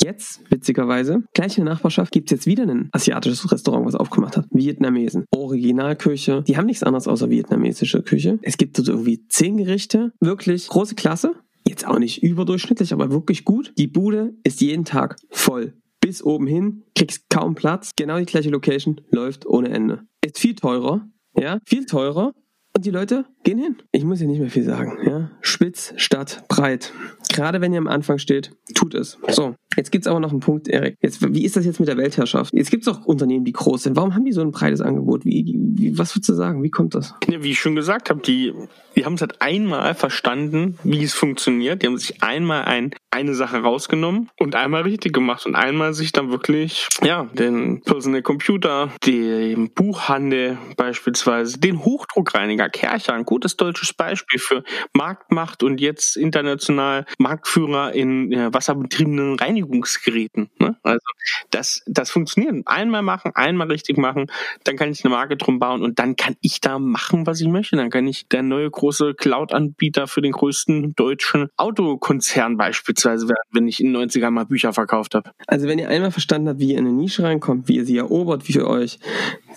Jetzt, 0.00 0.40
witzigerweise, 0.50 1.22
gleich 1.34 1.58
in 1.58 1.64
der 1.64 1.74
Nachbarschaft 1.74 2.12
gibt 2.12 2.30
es 2.30 2.36
jetzt 2.36 2.46
wieder 2.46 2.64
ein 2.64 2.88
asiatisches 2.92 3.50
Restaurant, 3.50 3.86
was 3.86 3.94
aufgemacht 3.94 4.36
hat. 4.36 4.46
Vietnamesen. 4.50 5.24
Originalküche. 5.30 6.42
Die 6.46 6.56
haben 6.56 6.66
nichts 6.66 6.82
anderes 6.82 7.08
außer 7.08 7.30
vietnamesische 7.30 8.02
Küche. 8.02 8.38
Es 8.42 8.56
gibt 8.56 8.78
dort 8.78 8.88
irgendwie 8.88 9.26
zehn 9.28 9.56
Gerichte. 9.56 10.12
Wirklich 10.20 10.68
große 10.68 10.94
Klasse. 10.94 11.34
Jetzt 11.66 11.86
auch 11.86 11.98
nicht 11.98 12.22
überdurchschnittlich, 12.22 12.92
aber 12.92 13.10
wirklich 13.10 13.44
gut. 13.44 13.72
Die 13.78 13.86
Bude 13.86 14.34
ist 14.44 14.60
jeden 14.60 14.84
Tag 14.84 15.16
voll. 15.30 15.74
Bis 16.00 16.22
oben 16.22 16.46
hin, 16.46 16.82
kriegst 16.96 17.30
kaum 17.30 17.54
Platz. 17.54 17.90
Genau 17.96 18.18
die 18.18 18.26
gleiche 18.26 18.50
Location, 18.50 19.00
läuft 19.10 19.46
ohne 19.46 19.68
Ende. 19.68 20.02
Ist 20.24 20.38
viel 20.38 20.56
teurer, 20.56 21.06
ja, 21.36 21.58
viel 21.64 21.86
teurer, 21.86 22.32
und 22.74 22.86
die 22.86 22.90
Leute 22.90 23.26
gehen 23.44 23.58
hin. 23.58 23.76
Ich 23.90 24.04
muss 24.04 24.18
hier 24.18 24.28
nicht 24.28 24.40
mehr 24.40 24.50
viel 24.50 24.64
sagen. 24.64 24.98
Ja? 25.04 25.30
Spitz 25.40 25.94
statt 25.96 26.44
breit. 26.48 26.92
Gerade 27.32 27.60
wenn 27.60 27.72
ihr 27.72 27.78
am 27.78 27.86
Anfang 27.86 28.18
steht, 28.18 28.52
tut 28.74 28.94
es. 28.94 29.18
So, 29.28 29.54
jetzt 29.76 29.90
gibt's 29.90 30.06
aber 30.06 30.20
noch 30.20 30.30
einen 30.30 30.40
Punkt, 30.40 30.68
Erik. 30.68 30.96
Jetzt, 31.00 31.22
wie 31.32 31.44
ist 31.44 31.56
das 31.56 31.64
jetzt 31.64 31.80
mit 31.80 31.88
der 31.88 31.96
Weltherrschaft? 31.96 32.52
Jetzt 32.52 32.70
gibt's 32.70 32.88
auch 32.88 33.04
Unternehmen, 33.06 33.44
die 33.44 33.52
groß 33.52 33.84
sind. 33.84 33.96
Warum 33.96 34.14
haben 34.14 34.24
die 34.24 34.32
so 34.32 34.42
ein 34.42 34.50
breites 34.50 34.80
Angebot? 34.80 35.24
Wie, 35.24 35.56
wie, 35.56 35.98
was 35.98 36.14
würdest 36.14 36.28
du 36.28 36.34
sagen? 36.34 36.62
Wie 36.62 36.70
kommt 36.70 36.94
das? 36.94 37.14
Ja, 37.28 37.42
wie 37.42 37.52
ich 37.52 37.60
schon 37.60 37.74
gesagt 37.74 38.10
habe, 38.10 38.20
die, 38.20 38.52
die 38.96 39.04
haben 39.04 39.14
es 39.14 39.22
halt 39.22 39.40
einmal 39.40 39.94
verstanden, 39.94 40.78
wie 40.84 41.02
es 41.02 41.14
funktioniert. 41.14 41.82
Die 41.82 41.86
haben 41.86 41.96
sich 41.96 42.22
einmal 42.22 42.64
ein, 42.64 42.90
eine 43.10 43.34
Sache 43.34 43.58
rausgenommen 43.58 44.28
und 44.38 44.54
einmal 44.54 44.82
richtig 44.82 45.12
gemacht 45.12 45.46
und 45.46 45.54
einmal 45.54 45.94
sich 45.94 46.12
dann 46.12 46.30
wirklich, 46.30 46.88
ja, 47.02 47.24
den 47.32 47.80
Personal 47.82 48.22
Computer, 48.22 48.90
den 49.06 49.70
Buchhandel 49.72 50.58
beispielsweise, 50.76 51.58
den 51.58 51.84
Hochdruckreiniger, 51.84 52.68
Kercher, 52.68 53.14
gutes 53.32 53.56
deutsches 53.56 53.94
Beispiel 53.94 54.38
für 54.38 54.62
Marktmacht 54.92 55.62
und 55.62 55.80
jetzt 55.80 56.18
international 56.18 57.06
Marktführer 57.18 57.94
in 57.94 58.30
äh, 58.30 58.52
wasserbetriebenen 58.52 59.36
Reinigungsgeräten. 59.36 60.50
Ne? 60.58 60.76
Also 60.82 61.00
das, 61.48 61.82
das 61.86 62.10
funktioniert. 62.10 62.66
Einmal 62.66 63.00
machen, 63.00 63.32
einmal 63.34 63.68
richtig 63.68 63.96
machen, 63.96 64.26
dann 64.64 64.76
kann 64.76 64.90
ich 64.90 65.02
eine 65.02 65.14
Marke 65.14 65.38
drum 65.38 65.58
bauen 65.58 65.82
und 65.82 65.98
dann 65.98 66.16
kann 66.16 66.36
ich 66.42 66.60
da 66.60 66.78
machen, 66.78 67.26
was 67.26 67.40
ich 67.40 67.48
möchte. 67.48 67.76
Dann 67.76 67.88
kann 67.88 68.06
ich 68.06 68.28
der 68.28 68.42
neue 68.42 68.70
große 68.70 69.14
Cloud-Anbieter 69.14 70.08
für 70.08 70.20
den 70.20 70.32
größten 70.32 70.94
deutschen 70.94 71.48
Autokonzern 71.56 72.58
beispielsweise 72.58 73.28
werden, 73.28 73.48
wenn 73.52 73.66
ich 73.66 73.80
in 73.80 73.94
den 73.94 74.10
90ern 74.10 74.30
mal 74.30 74.44
Bücher 74.44 74.74
verkauft 74.74 75.14
habe. 75.14 75.30
Also 75.46 75.68
wenn 75.68 75.78
ihr 75.78 75.88
einmal 75.88 76.10
verstanden 76.10 76.50
habt, 76.50 76.58
wie 76.58 76.72
ihr 76.72 76.78
in 76.78 76.86
eine 76.86 76.94
Nische 76.94 77.22
reinkommt, 77.22 77.68
wie 77.68 77.76
ihr 77.76 77.86
sie 77.86 77.96
erobert, 77.96 78.46
wie 78.46 78.52
für 78.52 78.68
euch, 78.68 78.98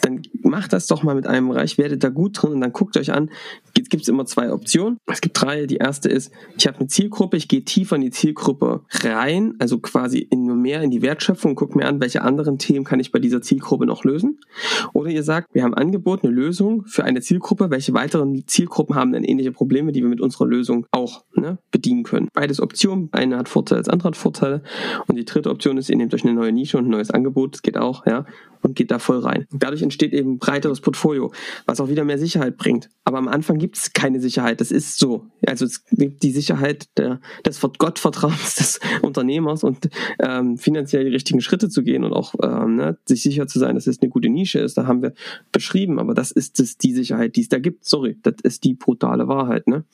dann 0.01 0.21
macht 0.45 0.73
das 0.73 0.87
doch 0.87 1.03
mal 1.03 1.15
mit 1.15 1.27
einem 1.27 1.49
Bereich, 1.49 1.77
werdet 1.77 2.03
da 2.03 2.09
gut 2.09 2.41
drin 2.41 2.53
und 2.53 2.61
dann 2.61 2.73
guckt 2.73 2.97
euch 2.97 3.11
an, 3.11 3.29
Jetzt 3.77 3.89
gibt 3.89 4.03
es 4.03 4.09
immer 4.09 4.25
zwei 4.25 4.51
Optionen. 4.51 4.97
Es 5.05 5.19
gibt 5.19 5.39
drei. 5.41 5.65
Die 5.65 5.75
erste 5.77 6.07
ist, 6.07 6.31
ich 6.57 6.65
habe 6.65 6.79
eine 6.79 6.87
Zielgruppe, 6.87 7.35
ich 7.35 7.47
gehe 7.47 7.63
tiefer 7.63 7.97
in 7.97 8.03
die 8.03 8.09
Zielgruppe 8.09 8.81
rein, 8.89 9.55
also 9.59 9.79
quasi 9.79 10.19
in 10.19 10.45
nur 10.45 10.55
mehr 10.55 10.81
in 10.81 10.91
die 10.91 11.01
Wertschöpfung 11.01 11.51
und 11.51 11.55
gucke 11.55 11.77
mir 11.77 11.85
an, 11.85 11.99
welche 11.99 12.21
anderen 12.21 12.57
Themen 12.57 12.85
kann 12.85 12.99
ich 12.99 13.11
bei 13.11 13.19
dieser 13.19 13.41
Zielgruppe 13.41 13.85
noch 13.85 14.05
lösen. 14.05 14.39
Oder 14.93 15.09
ihr 15.09 15.23
sagt, 15.23 15.53
wir 15.53 15.63
haben 15.63 15.73
Angebot, 15.73 16.23
eine 16.23 16.33
Lösung 16.33 16.85
für 16.85 17.03
eine 17.03 17.21
Zielgruppe, 17.21 17.69
welche 17.69 17.93
weiteren 17.93 18.47
Zielgruppen 18.47 18.95
haben 18.95 19.11
dann 19.11 19.23
ähnliche 19.23 19.51
Probleme, 19.51 19.91
die 19.91 20.01
wir 20.01 20.09
mit 20.09 20.21
unserer 20.21 20.45
Lösung 20.45 20.87
auch 20.91 21.25
ne, 21.35 21.57
bedienen 21.71 22.03
können. 22.03 22.29
Beides 22.33 22.61
Optionen, 22.61 23.09
eine 23.11 23.37
hat 23.37 23.49
Vorteile, 23.49 23.81
das 23.81 23.89
andere 23.89 24.07
hat 24.07 24.15
Vorteile. 24.15 24.63
Und 25.07 25.17
die 25.17 25.25
dritte 25.25 25.49
Option 25.49 25.77
ist, 25.77 25.89
ihr 25.89 25.97
nehmt 25.97 26.13
euch 26.13 26.23
eine 26.23 26.33
neue 26.33 26.53
Nische 26.53 26.77
und 26.77 26.85
ein 26.85 26.91
neues 26.91 27.11
Angebot, 27.11 27.55
das 27.55 27.61
geht 27.61 27.77
auch, 27.77 28.05
ja, 28.05 28.25
und 28.65 28.75
geht 28.75 28.91
da 28.91 28.99
voll 28.99 29.19
rein. 29.19 29.45
Dadurch 29.51 29.83
entsteht 29.83 30.13
eben 30.13 30.34
breiteres 30.39 30.81
Portfolio, 30.81 31.31
was 31.65 31.79
auch 31.79 31.89
wieder 31.89 32.03
mehr 32.03 32.17
Sicherheit 32.17 32.57
bringt. 32.57 32.89
Aber 33.03 33.17
am 33.17 33.27
Anfang 33.27 33.57
gibt 33.57 33.77
es 33.77 33.93
keine 33.93 34.19
Sicherheit. 34.19 34.61
Das 34.61 34.71
ist 34.71 34.97
so. 34.97 35.27
Also 35.45 35.65
es 35.65 35.85
gibt 35.85 36.23
die 36.23 36.31
Sicherheit 36.31 36.87
der, 36.97 37.21
des 37.45 37.61
Gottvertrauens 37.61 38.55
des 38.55 38.79
Unternehmers 39.01 39.63
und 39.63 39.89
ähm, 40.19 40.57
finanziell 40.57 41.05
die 41.05 41.11
richtigen 41.11 41.41
Schritte 41.41 41.69
zu 41.69 41.83
gehen 41.83 42.03
und 42.03 42.13
auch 42.13 42.33
ähm, 42.41 42.75
ne, 42.75 42.97
sich 43.05 43.21
sicher 43.21 43.47
zu 43.47 43.59
sein, 43.59 43.75
dass 43.75 43.87
es 43.87 44.01
eine 44.01 44.09
gute 44.09 44.29
Nische 44.29 44.59
ist. 44.59 44.77
Da 44.77 44.87
haben 44.87 45.01
wir 45.01 45.13
beschrieben, 45.51 45.99
aber 45.99 46.13
das 46.13 46.31
ist 46.31 46.59
es, 46.59 46.77
die 46.77 46.93
Sicherheit, 46.93 47.35
die 47.35 47.41
es 47.41 47.49
da 47.49 47.59
gibt. 47.59 47.85
Sorry, 47.85 48.17
das 48.23 48.35
ist 48.43 48.63
die 48.63 48.73
brutale 48.73 49.27
Wahrheit. 49.27 49.67
Ne? 49.67 49.85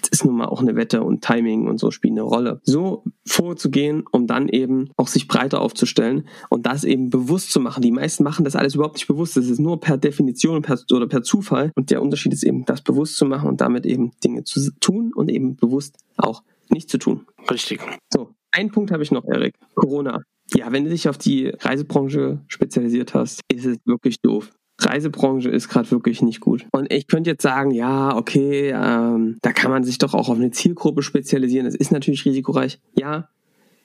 Das 0.00 0.08
ist 0.10 0.24
nun 0.24 0.36
mal 0.36 0.46
auch 0.46 0.60
eine 0.60 0.76
Wette 0.76 1.02
und 1.02 1.22
Timing 1.22 1.66
und 1.66 1.78
so 1.78 1.90
spielen 1.90 2.14
eine 2.14 2.22
Rolle. 2.22 2.60
So 2.64 3.04
vorzugehen, 3.26 4.04
um 4.10 4.26
dann 4.26 4.48
eben 4.48 4.90
auch 4.96 5.08
sich 5.08 5.28
breiter 5.28 5.60
aufzustellen 5.60 6.26
und 6.48 6.66
das 6.66 6.84
eben 6.84 7.10
bewusst 7.10 7.52
zu 7.52 7.60
machen. 7.60 7.82
Die 7.82 7.92
meisten 7.92 8.24
machen 8.24 8.44
das 8.44 8.56
alles 8.56 8.74
überhaupt 8.74 8.96
nicht 8.96 9.06
bewusst. 9.06 9.36
Das 9.36 9.48
ist 9.48 9.58
nur 9.58 9.80
per 9.82 9.98
Definition 9.98 10.62
per, 10.62 10.78
oder 10.92 11.06
per 11.06 11.22
Zufall. 11.22 11.72
Und 11.74 11.90
der 11.90 12.00
Unterschied 12.00 12.32
ist 12.32 12.44
eben, 12.44 12.64
das 12.64 12.80
bewusst 12.80 13.16
zu 13.16 13.26
machen 13.26 13.48
und 13.48 13.60
damit 13.60 13.84
eben 13.84 14.12
Dinge 14.24 14.44
zu 14.44 14.72
tun 14.80 15.12
und 15.14 15.30
eben 15.30 15.56
bewusst 15.56 15.98
auch 16.16 16.42
nicht 16.70 16.88
zu 16.88 16.96
tun. 16.96 17.26
Richtig. 17.50 17.80
So, 18.10 18.30
einen 18.52 18.70
Punkt 18.70 18.90
habe 18.92 19.02
ich 19.02 19.10
noch, 19.10 19.24
Erik. 19.26 19.54
Corona. 19.74 20.22
Ja, 20.54 20.72
wenn 20.72 20.84
du 20.84 20.90
dich 20.90 21.08
auf 21.08 21.18
die 21.18 21.48
Reisebranche 21.48 22.40
spezialisiert 22.48 23.14
hast, 23.14 23.40
ist 23.52 23.66
es 23.66 23.78
wirklich 23.84 24.20
doof. 24.20 24.50
Reisebranche 24.80 25.48
ist 25.50 25.68
gerade 25.68 25.90
wirklich 25.90 26.22
nicht 26.22 26.40
gut. 26.40 26.66
Und 26.72 26.92
ich 26.92 27.06
könnte 27.06 27.30
jetzt 27.30 27.42
sagen, 27.42 27.70
ja, 27.72 28.16
okay, 28.16 28.70
ähm, 28.74 29.38
da 29.42 29.52
kann 29.52 29.70
man 29.70 29.84
sich 29.84 29.98
doch 29.98 30.14
auch 30.14 30.28
auf 30.28 30.36
eine 30.36 30.50
Zielgruppe 30.50 31.02
spezialisieren. 31.02 31.66
Das 31.66 31.74
ist 31.74 31.92
natürlich 31.92 32.24
risikoreich. 32.24 32.80
Ja, 32.94 33.28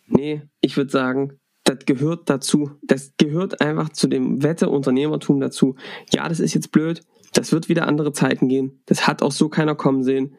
nee, 0.08 0.42
ich 0.62 0.78
würde 0.78 0.92
sagen, 0.92 1.40
das 1.68 1.86
gehört 1.86 2.30
dazu. 2.30 2.72
Das 2.84 3.14
gehört 3.18 3.62
einfach 3.62 3.90
zu 3.90 4.08
dem 4.08 4.44
Wette-Unternehmertum 4.44 5.40
dazu. 5.40 5.76
Ja, 6.14 6.28
das 6.28 6.40
ist 6.40 6.54
jetzt 6.54 6.72
blöd. 6.72 7.02
Das 7.34 7.52
wird 7.52 7.70
wieder 7.70 7.88
andere 7.88 8.14
Zeiten 8.14 8.48
gehen. 8.48 8.80
Das 8.86 9.08
hat 9.08 9.22
auch 9.22 9.32
so 9.32 9.50
keiner 9.50 9.76
kommen 9.76 10.04
sehen 10.04 10.36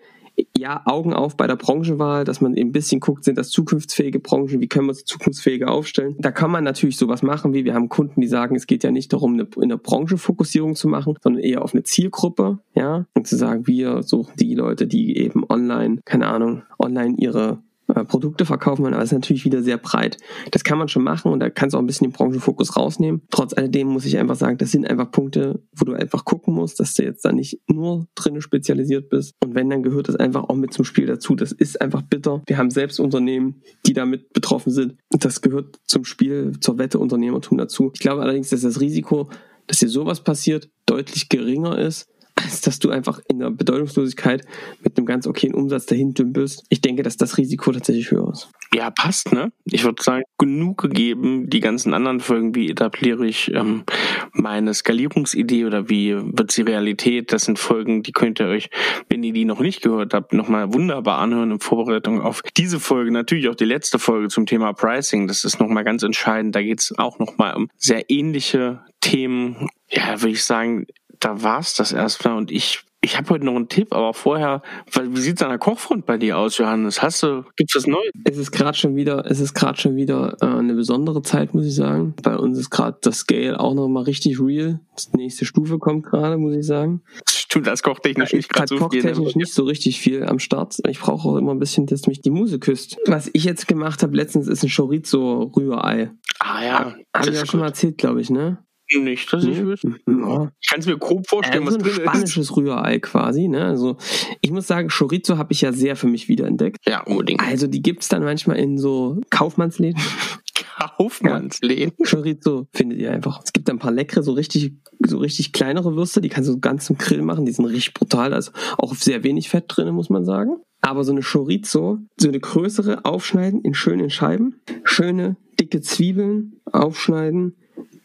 ja, 0.56 0.82
Augen 0.84 1.12
auf 1.12 1.36
bei 1.36 1.46
der 1.46 1.56
Branchenwahl, 1.56 2.24
dass 2.24 2.40
man 2.40 2.56
ein 2.56 2.72
bisschen 2.72 3.00
guckt, 3.00 3.24
sind 3.24 3.38
das 3.38 3.50
zukunftsfähige 3.50 4.20
Branchen, 4.20 4.60
wie 4.60 4.68
können 4.68 4.86
wir 4.86 4.94
sie 4.94 5.04
zukunftsfähiger 5.04 5.70
aufstellen. 5.70 6.16
Da 6.18 6.30
kann 6.30 6.50
man 6.50 6.64
natürlich 6.64 6.96
sowas 6.96 7.22
machen, 7.22 7.54
wie 7.54 7.64
wir 7.64 7.74
haben 7.74 7.88
Kunden, 7.88 8.20
die 8.20 8.28
sagen, 8.28 8.54
es 8.56 8.66
geht 8.66 8.84
ja 8.84 8.90
nicht 8.90 9.12
darum, 9.12 9.34
eine, 9.34 9.48
eine 9.60 9.78
Branchenfokussierung 9.78 10.74
zu 10.74 10.88
machen, 10.88 11.14
sondern 11.22 11.42
eher 11.42 11.62
auf 11.62 11.74
eine 11.74 11.82
Zielgruppe, 11.82 12.58
ja, 12.74 13.06
und 13.14 13.26
zu 13.26 13.36
sagen, 13.36 13.66
wir 13.66 14.02
suchen 14.02 14.34
die 14.38 14.54
Leute, 14.54 14.86
die 14.86 15.16
eben 15.16 15.44
online, 15.48 16.00
keine 16.04 16.26
Ahnung, 16.28 16.62
online 16.78 17.16
ihre 17.18 17.62
äh, 17.94 18.04
Produkte 18.04 18.44
verkaufen 18.44 18.84
wollen, 18.84 18.94
aber 18.94 19.02
es 19.02 19.10
ist 19.10 19.18
natürlich 19.18 19.44
wieder 19.44 19.62
sehr 19.62 19.78
breit. 19.78 20.18
Das 20.50 20.62
kann 20.62 20.76
man 20.76 20.88
schon 20.88 21.02
machen 21.02 21.32
und 21.32 21.40
da 21.40 21.48
kannst 21.48 21.72
du 21.72 21.78
auch 21.78 21.82
ein 21.82 21.86
bisschen 21.86 22.08
den 22.08 22.12
Branchenfokus 22.12 22.76
rausnehmen. 22.76 23.22
Trotz 23.30 23.54
alledem 23.54 23.88
muss 23.88 24.04
ich 24.04 24.18
einfach 24.18 24.36
sagen, 24.36 24.58
das 24.58 24.70
sind 24.70 24.86
einfach 24.86 25.10
Punkte, 25.10 25.62
wo 25.74 25.86
du 25.86 25.94
einfach 25.94 26.24
gucken 26.26 26.54
musst, 26.54 26.80
dass 26.80 26.94
du 26.94 27.02
jetzt 27.02 27.24
da 27.24 27.32
nicht 27.32 27.60
nur 27.66 28.06
drinne 28.14 28.42
spezialisiert 28.42 29.08
bist. 29.08 29.34
Und 29.42 29.54
wenn, 29.54 29.70
dann 29.70 29.82
gehört 29.82 30.08
das 30.08 30.16
einfach 30.16 30.44
auch 30.44 30.54
mit 30.54 30.74
zum 30.74 30.84
Spiel 30.84 31.06
dazu. 31.06 31.34
Das 31.34 31.52
ist 31.52 31.80
einfach 31.80 32.02
bitter. 32.02 32.42
Wir 32.46 32.58
haben 32.58 32.70
selbst 32.70 33.00
Unternehmen, 33.00 33.62
die 33.86 33.94
damit 33.94 34.32
betroffen 34.34 34.70
sind. 34.70 34.96
Das 35.10 35.40
gehört 35.40 35.80
zum 35.86 36.04
Spiel, 36.04 36.52
zur 36.60 36.78
Wette 36.78 36.98
Unternehmertum 36.98 37.56
dazu. 37.56 37.90
Ich 37.94 38.00
glaube 38.00 38.20
allerdings, 38.22 38.50
dass 38.50 38.60
das 38.60 38.80
Risiko, 38.80 39.30
dass 39.66 39.78
dir 39.78 39.88
sowas 39.88 40.22
passiert, 40.22 40.68
deutlich 40.84 41.28
geringer 41.28 41.78
ist, 41.78 42.06
als 42.44 42.60
dass 42.60 42.78
du 42.78 42.90
einfach 42.90 43.20
in 43.28 43.40
der 43.40 43.50
Bedeutungslosigkeit 43.50 44.44
mit 44.82 44.96
einem 44.96 45.06
ganz 45.06 45.26
okayen 45.26 45.54
Umsatz 45.54 45.86
dahin 45.86 46.14
dümpelst. 46.14 46.64
Ich 46.68 46.80
denke, 46.80 47.02
dass 47.02 47.16
das 47.16 47.38
Risiko 47.38 47.72
tatsächlich 47.72 48.10
höher 48.10 48.30
ist. 48.32 48.50
Ja, 48.74 48.90
passt, 48.90 49.32
ne? 49.32 49.50
Ich 49.64 49.84
würde 49.84 50.02
sagen, 50.02 50.24
genug 50.36 50.82
gegeben. 50.82 51.48
Die 51.48 51.60
ganzen 51.60 51.94
anderen 51.94 52.20
Folgen, 52.20 52.54
wie 52.54 52.70
etabliere 52.70 53.26
ich 53.26 53.52
ähm, 53.54 53.84
meine 54.32 54.74
Skalierungsidee 54.74 55.64
oder 55.64 55.88
wie 55.88 56.14
wird 56.16 56.52
sie 56.52 56.62
Realität? 56.62 57.32
Das 57.32 57.44
sind 57.44 57.58
Folgen, 57.58 58.02
die 58.02 58.12
könnt 58.12 58.40
ihr 58.40 58.46
euch, 58.46 58.68
wenn 59.08 59.22
ihr 59.22 59.32
die 59.32 59.46
noch 59.46 59.60
nicht 59.60 59.80
gehört 59.80 60.12
habt, 60.12 60.34
nochmal 60.34 60.74
wunderbar 60.74 61.18
anhören 61.18 61.52
in 61.52 61.60
Vorbereitung 61.60 62.20
auf 62.20 62.42
diese 62.56 62.78
Folge. 62.78 63.10
Natürlich 63.10 63.48
auch 63.48 63.54
die 63.54 63.64
letzte 63.64 63.98
Folge 63.98 64.28
zum 64.28 64.44
Thema 64.44 64.74
Pricing. 64.74 65.28
Das 65.28 65.44
ist 65.44 65.58
nochmal 65.58 65.84
ganz 65.84 66.02
entscheidend. 66.02 66.54
Da 66.54 66.62
geht 66.62 66.80
es 66.80 66.98
auch 66.98 67.18
nochmal 67.18 67.56
um 67.56 67.70
sehr 67.78 68.10
ähnliche 68.10 68.82
Themen. 69.00 69.68
Ja, 69.90 70.20
würde 70.20 70.32
ich 70.32 70.44
sagen, 70.44 70.86
da 71.20 71.42
war's 71.42 71.74
das 71.74 71.92
erstmal 71.92 72.36
und 72.36 72.50
ich 72.50 72.84
ich 73.00 73.16
habe 73.16 73.30
heute 73.30 73.44
noch 73.44 73.54
einen 73.54 73.68
Tipp, 73.68 73.94
aber 73.94 74.12
vorher, 74.12 74.62
weil, 74.92 75.14
wie 75.14 75.20
sieht's 75.20 75.40
an 75.40 75.50
der 75.50 75.58
Kochfront 75.58 76.04
bei 76.04 76.18
dir 76.18 76.36
aus, 76.36 76.58
Johannes? 76.58 77.00
Hast 77.00 77.22
du, 77.22 77.44
gibt's 77.56 77.76
was 77.76 77.86
Neues? 77.86 78.10
Es 78.24 78.36
ist 78.36 78.50
gerade 78.50 78.76
schon 78.76 78.96
wieder, 78.96 79.24
es 79.26 79.38
ist 79.38 79.54
gerade 79.54 79.80
schon 79.80 79.94
wieder 79.94 80.36
äh, 80.40 80.46
eine 80.46 80.74
besondere 80.74 81.22
Zeit, 81.22 81.54
muss 81.54 81.64
ich 81.64 81.76
sagen. 81.76 82.14
Bei 82.22 82.36
uns 82.36 82.58
ist 82.58 82.70
gerade 82.70 82.98
das 83.00 83.18
Scale 83.18 83.60
auch 83.60 83.74
noch 83.74 83.88
mal 83.88 84.02
richtig 84.02 84.40
real. 84.40 84.80
Die 85.14 85.16
nächste 85.16 85.44
Stufe 85.44 85.78
kommt 85.78 86.06
gerade, 86.06 86.38
muss 86.38 86.56
ich 86.56 86.66
sagen. 86.66 87.02
Stimmt, 87.28 87.68
das 87.68 87.84
kochtechnisch 87.84 88.32
nicht 88.32 88.52
gerade 88.52 88.66
so 88.66 88.76
viel. 88.90 89.02
kochtechnisch 89.02 89.36
nicht 89.36 89.54
so 89.54 89.62
richtig 89.64 90.00
viel 90.00 90.24
am 90.24 90.40
Start. 90.40 90.76
Ich 90.88 90.98
brauche 90.98 91.28
auch 91.28 91.36
immer 91.36 91.52
ein 91.52 91.60
bisschen, 91.60 91.86
dass 91.86 92.08
mich 92.08 92.20
die 92.20 92.30
Muse 92.30 92.58
küsst. 92.58 92.98
Was 93.06 93.30
ich 93.32 93.44
jetzt 93.44 93.68
gemacht 93.68 94.02
habe 94.02 94.16
letztens 94.16 94.48
ist 94.48 94.64
ein 94.64 94.70
Chorizo-Rührei. 94.70 96.10
Ah 96.40 96.64
ja. 96.64 96.94
Habe 97.14 97.30
ich 97.30 97.36
ja 97.36 97.46
schon 97.46 97.60
mal 97.60 97.66
erzählt, 97.66 97.96
glaube 97.96 98.20
ich, 98.20 98.28
ne? 98.28 98.58
Nicht, 98.96 99.32
dass 99.32 99.44
ich 99.44 99.62
wüsste. 99.62 99.94
Ja. 100.06 100.50
Ich 100.60 100.68
kann 100.70 100.80
es 100.80 100.86
mir 100.86 100.96
grob 100.96 101.28
vorstellen, 101.28 101.66
Also 101.66 101.76
was 101.78 101.82
drin 101.82 101.92
ist. 101.92 102.00
spanisches 102.02 102.56
Rührei 102.56 102.98
quasi. 102.98 103.48
Ne? 103.48 103.64
Also 103.64 103.96
ich 104.40 104.50
muss 104.50 104.66
sagen, 104.66 104.88
Chorizo 104.88 105.36
habe 105.36 105.52
ich 105.52 105.60
ja 105.60 105.72
sehr 105.72 105.94
für 105.96 106.06
mich 106.06 106.28
wiederentdeckt. 106.28 106.78
Ja, 106.86 107.02
unbedingt. 107.02 107.40
Also 107.42 107.66
die 107.66 107.82
gibt's 107.82 108.08
dann 108.08 108.24
manchmal 108.24 108.56
in 108.58 108.78
so 108.78 109.20
Kaufmannsläden. 109.30 110.00
Kaufmannsläden. 110.96 111.92
Chorizo 112.04 112.66
findet 112.72 112.98
ihr 112.98 113.12
einfach. 113.12 113.40
Es 113.44 113.52
gibt 113.52 113.68
ein 113.70 113.78
paar 113.78 113.90
leckere, 113.92 114.22
so 114.22 114.32
richtig, 114.32 114.72
so 115.04 115.18
richtig 115.18 115.52
kleinere 115.52 115.94
Würste, 115.96 116.20
die 116.20 116.28
kannst 116.28 116.48
du 116.48 116.58
ganz 116.58 116.86
zum 116.86 116.98
Grill 116.98 117.22
machen, 117.22 117.44
die 117.44 117.52
sind 117.52 117.64
richtig 117.64 117.94
brutal, 117.94 118.32
also 118.32 118.52
auch 118.78 118.94
sehr 118.94 119.22
wenig 119.24 119.48
Fett 119.48 119.64
drin, 119.68 119.92
muss 119.94 120.10
man 120.10 120.24
sagen. 120.24 120.56
Aber 120.80 121.04
so 121.04 121.12
eine 121.12 121.22
Chorizo, 121.22 121.98
so 122.16 122.28
eine 122.28 122.38
größere, 122.40 123.04
aufschneiden 123.04 123.62
in 123.62 123.74
schönen 123.74 124.10
Scheiben, 124.10 124.60
schöne, 124.84 125.36
dicke 125.58 125.80
Zwiebeln 125.80 126.60
aufschneiden, 126.64 127.56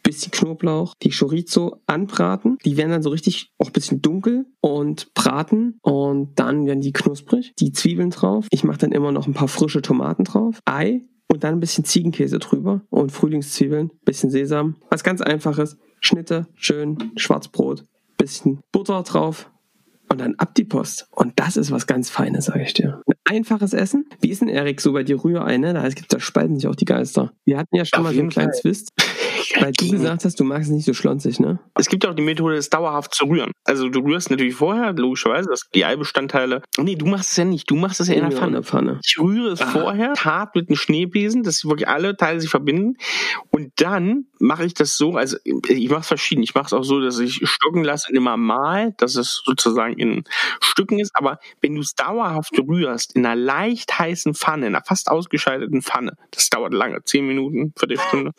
bisschen 0.04 0.30
Knoblauch, 0.30 0.94
die 1.02 1.10
Chorizo 1.10 1.82
anbraten. 1.86 2.58
Die 2.64 2.76
werden 2.76 2.90
dann 2.90 3.02
so 3.02 3.10
richtig 3.10 3.50
auch 3.58 3.66
ein 3.66 3.72
bisschen 3.72 4.00
dunkel 4.00 4.46
und 4.60 5.12
braten 5.14 5.78
und 5.82 6.38
dann 6.38 6.66
werden 6.66 6.80
die 6.80 6.92
knusprig. 6.92 7.52
Die 7.58 7.72
Zwiebeln 7.72 8.10
drauf. 8.10 8.46
Ich 8.50 8.62
mache 8.62 8.78
dann 8.78 8.92
immer 8.92 9.10
noch 9.10 9.26
ein 9.26 9.34
paar 9.34 9.48
frische 9.48 9.82
Tomaten 9.82 10.22
drauf. 10.22 10.60
Ei 10.66 11.02
und 11.26 11.42
dann 11.42 11.54
ein 11.54 11.60
bisschen 11.60 11.84
Ziegenkäse 11.84 12.38
drüber 12.38 12.82
und 12.90 13.10
Frühlingszwiebeln, 13.10 13.90
bisschen 14.04 14.30
Sesam. 14.30 14.76
Was 14.90 15.02
ganz 15.02 15.20
einfaches. 15.20 15.76
Schnitte, 16.00 16.46
schön, 16.54 17.12
Schwarzbrot, 17.16 17.84
bisschen 18.18 18.60
Butter 18.72 19.02
drauf 19.02 19.50
und 20.10 20.20
dann 20.20 20.34
ab 20.36 20.54
die 20.54 20.64
Post. 20.64 21.08
Und 21.10 21.32
das 21.36 21.56
ist 21.56 21.70
was 21.70 21.86
ganz 21.86 22.10
Feines, 22.10 22.44
sage 22.44 22.62
ich 22.62 22.74
dir. 22.74 23.02
Ein 23.06 23.38
einfaches 23.38 23.72
Essen. 23.72 24.06
Wie 24.20 24.28
ist 24.28 24.42
denn, 24.42 24.48
Erik, 24.48 24.80
so 24.80 24.92
bei 24.92 25.02
dir 25.02 25.22
Rührei, 25.24 25.56
ne? 25.56 25.74
Da 25.74 25.88
gibt 25.88 26.12
da 26.12 26.20
spalten 26.20 26.56
sich 26.56 26.68
auch 26.68 26.74
die 26.74 26.84
Geister. 26.84 27.32
Wir 27.44 27.58
hatten 27.58 27.74
ja 27.74 27.84
schon 27.84 28.00
Auf 28.00 28.04
mal 28.04 28.14
so 28.14 28.20
einen 28.20 28.28
kleinen 28.28 28.52
Fall. 28.52 28.60
Twist, 28.60 28.92
weil 29.60 29.72
du 29.72 29.90
gesagt 29.90 30.24
hast, 30.24 30.38
du 30.40 30.44
magst 30.44 30.68
es 30.70 30.74
nicht 30.74 30.84
so 30.84 30.94
schlonzig, 30.94 31.40
ne? 31.40 31.58
Es 31.74 31.88
gibt 31.88 32.06
auch 32.06 32.14
die 32.14 32.22
Methode, 32.22 32.56
es 32.56 32.70
dauerhaft 32.70 33.14
zu 33.14 33.26
rühren. 33.26 33.52
Also 33.64 33.88
du 33.88 34.00
rührst 34.00 34.30
natürlich 34.30 34.54
vorher, 34.54 34.92
logischerweise, 34.92 35.48
dass 35.48 35.62
die 35.74 35.84
Eibestandteile. 35.84 36.62
Nee, 36.78 36.96
du 36.96 37.06
machst 37.06 37.30
es 37.32 37.36
ja 37.36 37.44
nicht. 37.44 37.70
Du 37.70 37.76
machst 37.76 38.00
es 38.00 38.08
ja 38.08 38.14
in 38.14 38.20
der 38.20 38.30
In 38.30 38.36
Pfanne. 38.36 38.52
der 38.52 38.62
Pfanne. 38.62 39.00
Ich 39.04 39.18
rühre 39.18 39.50
es 39.52 39.60
Ah. 39.60 39.66
vorher 39.66 40.12
hart 40.16 40.54
mit 40.54 40.68
einem 40.68 40.76
Schneebesen, 40.76 41.42
dass 41.42 41.64
wirklich 41.64 41.88
alle 41.88 42.16
Teile 42.16 42.40
sich 42.40 42.50
verbinden. 42.50 42.94
Und 43.50 43.72
dann 43.76 44.26
mache 44.38 44.64
ich 44.64 44.74
das 44.74 44.96
so, 44.96 45.16
also 45.16 45.36
ich 45.44 45.88
mache 45.90 46.00
es 46.00 46.06
verschieden. 46.08 46.42
Ich 46.42 46.54
mache 46.54 46.66
es 46.66 46.72
auch 46.72 46.82
so, 46.84 47.00
dass 47.00 47.18
ich 47.18 47.40
stocken 47.48 47.82
lasse 47.84 48.08
und 48.10 48.16
immer 48.16 48.36
mal, 48.36 48.92
dass 48.98 49.16
es 49.16 49.42
sozusagen 49.44 49.94
in 49.94 50.24
Stücken 50.60 50.98
ist. 50.98 51.12
Aber 51.14 51.38
wenn 51.60 51.74
du 51.74 51.80
es 51.80 51.94
dauerhaft 51.94 52.58
rührst, 52.58 53.14
in 53.16 53.24
einer 53.24 53.36
leicht 53.36 53.98
heißen 53.98 54.34
Pfanne, 54.34 54.66
in 54.66 54.74
einer 54.74 54.84
fast 54.84 55.10
ausgeschalteten 55.10 55.82
Pfanne, 55.82 56.12
das 56.30 56.50
dauert 56.50 56.74
lange, 56.74 57.02
zehn 57.04 57.26
Minuten, 57.26 57.72
Viertelstunde, 57.78 58.32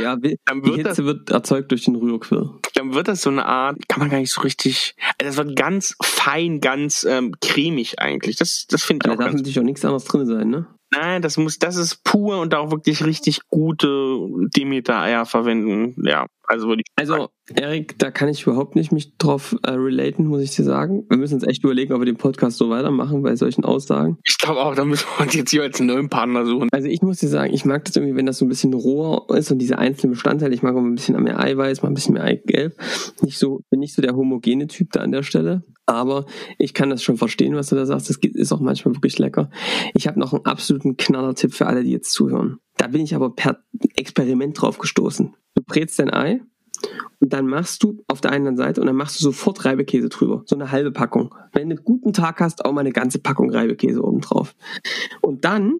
ja, 0.00 0.16
dann 0.50 0.64
wird 0.64 0.80
das 0.80 0.96
Hitze 0.96 1.04
wird 1.04 1.30
erzeugt 1.30 1.70
durch 1.70 1.84
den 1.84 1.96
Rührquirl. 1.96 2.50
dann 2.74 2.94
wird 2.94 3.08
das 3.08 3.22
so 3.22 3.30
eine 3.30 3.46
Art, 3.46 3.76
kann 3.88 4.00
man 4.00 4.10
gar 4.10 4.18
nicht 4.18 4.32
so 4.32 4.40
richtig, 4.40 4.94
also 5.20 5.36
das 5.36 5.36
wird 5.36 5.56
ganz 5.56 5.96
fein, 6.02 6.60
ganz 6.60 7.04
ähm, 7.08 7.34
cremig 7.40 7.98
eigentlich. 8.00 8.36
Das, 8.36 8.66
das 8.68 8.82
finde 8.82 9.04
Da 9.04 9.10
ich 9.10 9.14
auch 9.14 9.18
darf 9.18 9.30
ganz 9.30 9.40
natürlich 9.40 9.60
auch 9.60 9.64
nichts 9.64 9.84
anderes 9.84 10.04
drin 10.04 10.26
sein, 10.26 10.50
ne? 10.50 10.66
Nein, 10.92 11.22
das 11.22 11.36
muss, 11.36 11.58
das 11.58 11.76
ist 11.76 12.02
pur 12.02 12.40
und 12.40 12.52
auch 12.54 12.72
wirklich 12.72 13.04
richtig 13.04 13.42
gute 13.46 14.18
Demeter-Eier 14.56 15.24
verwenden. 15.24 15.94
Ja, 16.04 16.26
also 16.50 16.72
ich. 16.74 16.84
Also, 16.96 17.28
Erik, 17.54 17.96
da 17.98 18.10
kann 18.10 18.28
ich 18.28 18.42
überhaupt 18.42 18.74
nicht 18.74 18.90
mich 18.90 19.16
drauf 19.18 19.56
äh, 19.62 19.70
relaten, 19.70 20.26
muss 20.26 20.42
ich 20.42 20.50
dir 20.50 20.64
sagen. 20.64 21.04
Wir 21.08 21.16
müssen 21.16 21.34
uns 21.34 21.46
echt 21.46 21.62
überlegen, 21.62 21.92
ob 21.92 22.00
wir 22.00 22.06
den 22.06 22.16
Podcast 22.16 22.56
so 22.56 22.70
weitermachen 22.70 23.22
bei 23.22 23.36
solchen 23.36 23.64
Aussagen. 23.64 24.18
Ich 24.24 24.36
glaube 24.38 24.60
auch, 24.60 24.74
da 24.74 24.84
müssen 24.84 25.06
wir 25.16 25.24
uns 25.24 25.34
jetzt 25.34 25.52
jeweils 25.52 25.78
einen 25.78 25.94
neuen 25.94 26.08
Partner 26.08 26.44
suchen. 26.44 26.68
Also 26.72 26.88
ich 26.88 27.02
muss 27.02 27.18
dir 27.18 27.28
sagen, 27.28 27.54
ich 27.54 27.64
mag 27.64 27.84
das 27.84 27.94
irgendwie, 27.94 28.16
wenn 28.16 28.26
das 28.26 28.38
so 28.38 28.46
ein 28.46 28.48
bisschen 28.48 28.74
roher 28.74 29.26
ist 29.36 29.52
und 29.52 29.58
diese 29.58 29.78
einzelnen 29.78 30.14
Bestandteile. 30.14 30.52
Ich 30.52 30.62
mag 30.62 30.74
auch 30.74 30.80
ein 30.80 30.94
bisschen 30.96 31.22
mehr 31.22 31.38
Eiweiß, 31.38 31.82
mal 31.82 31.88
ein 31.88 31.94
bisschen 31.94 32.14
mehr 32.14 32.24
Eigelb. 32.24 32.74
Nicht 33.22 33.38
so, 33.38 33.60
bin 33.70 33.78
nicht 33.78 33.94
so 33.94 34.02
der 34.02 34.16
homogene 34.16 34.66
Typ 34.66 34.90
da 34.90 35.00
an 35.00 35.12
der 35.12 35.22
Stelle. 35.22 35.62
Aber 35.86 36.26
ich 36.58 36.74
kann 36.74 36.90
das 36.90 37.02
schon 37.02 37.16
verstehen, 37.16 37.54
was 37.54 37.68
du 37.68 37.76
da 37.76 37.86
sagst. 37.86 38.10
Das 38.10 38.16
ist 38.16 38.52
auch 38.52 38.60
manchmal 38.60 38.94
wirklich 38.94 39.18
lecker. 39.18 39.50
Ich 39.94 40.08
habe 40.08 40.18
noch 40.18 40.32
einen 40.32 40.46
absoluten 40.46 40.96
Knaller-Tipp 40.96 41.54
für 41.54 41.66
alle, 41.66 41.84
die 41.84 41.90
jetzt 41.92 42.12
zuhören. 42.12 42.58
Da 42.80 42.86
bin 42.86 43.02
ich 43.02 43.14
aber 43.14 43.28
per 43.28 43.62
Experiment 43.94 44.58
drauf 44.58 44.78
gestoßen. 44.78 45.34
Du 45.54 45.62
brätst 45.62 45.98
dein 45.98 46.10
Ei 46.10 46.40
und 47.18 47.30
dann 47.30 47.46
machst 47.46 47.82
du 47.82 48.02
auf 48.08 48.22
der 48.22 48.32
einen 48.32 48.56
Seite 48.56 48.80
und 48.80 48.86
dann 48.86 48.96
machst 48.96 49.20
du 49.20 49.22
sofort 49.22 49.66
Reibekäse 49.66 50.08
drüber. 50.08 50.44
So 50.46 50.56
eine 50.56 50.70
halbe 50.70 50.90
Packung. 50.90 51.34
Wenn 51.52 51.68
du 51.68 51.76
einen 51.76 51.84
guten 51.84 52.14
Tag 52.14 52.40
hast, 52.40 52.64
auch 52.64 52.72
mal 52.72 52.80
eine 52.80 52.92
ganze 52.92 53.18
Packung 53.18 53.50
Reibekäse 53.50 54.02
oben 54.02 54.22
drauf. 54.22 54.54
Und 55.20 55.44
dann 55.44 55.78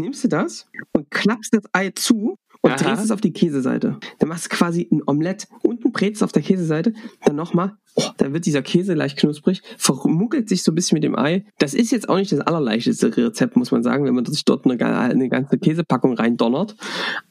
nimmst 0.00 0.22
du 0.22 0.28
das 0.28 0.68
und 0.92 1.10
klappst 1.10 1.52
das 1.52 1.64
Ei 1.72 1.90
zu 1.90 2.38
und 2.66 2.72
Aha. 2.72 2.78
drehst 2.82 3.04
es 3.04 3.10
auf 3.12 3.20
die 3.20 3.32
Käseseite. 3.32 3.98
Dann 4.18 4.28
machst 4.28 4.46
du 4.46 4.56
quasi 4.56 4.88
ein 4.90 5.02
Omelett. 5.06 5.46
Unten 5.62 5.92
brätst 5.92 6.20
du 6.20 6.24
auf 6.24 6.32
der 6.32 6.42
Käseseite, 6.42 6.92
dann 7.24 7.36
nochmal, 7.36 7.76
oh, 7.94 8.02
dann 8.16 8.32
wird 8.32 8.44
dieser 8.44 8.62
Käse 8.62 8.94
leicht 8.94 9.16
knusprig, 9.18 9.62
vermuggelt 9.78 10.48
sich 10.48 10.64
so 10.64 10.72
ein 10.72 10.74
bisschen 10.74 10.96
mit 10.96 11.04
dem 11.04 11.16
Ei. 11.16 11.44
Das 11.58 11.74
ist 11.74 11.92
jetzt 11.92 12.08
auch 12.08 12.16
nicht 12.16 12.32
das 12.32 12.40
allerleichteste 12.40 13.16
Rezept, 13.16 13.56
muss 13.56 13.70
man 13.70 13.84
sagen, 13.84 14.04
wenn 14.04 14.14
man 14.14 14.24
sich 14.24 14.44
dort 14.44 14.64
eine, 14.66 14.84
eine 14.84 15.28
ganze 15.28 15.58
Käsepackung 15.58 16.14
reindonnert. 16.14 16.74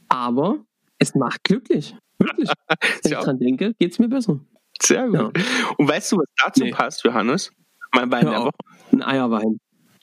Aber 0.07 0.59
es 0.99 1.13
macht 1.15 1.43
glücklich. 1.43 1.95
Wirklich. 2.17 2.49
Wenn 3.03 3.11
ich 3.11 3.17
dran 3.17 3.37
denke, 3.39 3.73
geht's 3.77 3.99
mir 3.99 4.07
besser. 4.07 4.39
Sehr 4.81 5.07
gut. 5.07 5.15
Ja. 5.15 5.31
Und 5.77 5.89
weißt 5.89 6.13
du, 6.13 6.17
was 6.17 6.27
dazu 6.41 6.63
Nee. 6.63 6.71
passt, 6.71 7.03
Johannes? 7.03 7.51
Mein 7.93 8.09
Bein 8.09 8.23
Hör 8.23 8.31
der. 8.31 8.39
Woche. 8.41 8.51
Ein 8.93 9.03
Eierwein. 9.03 9.57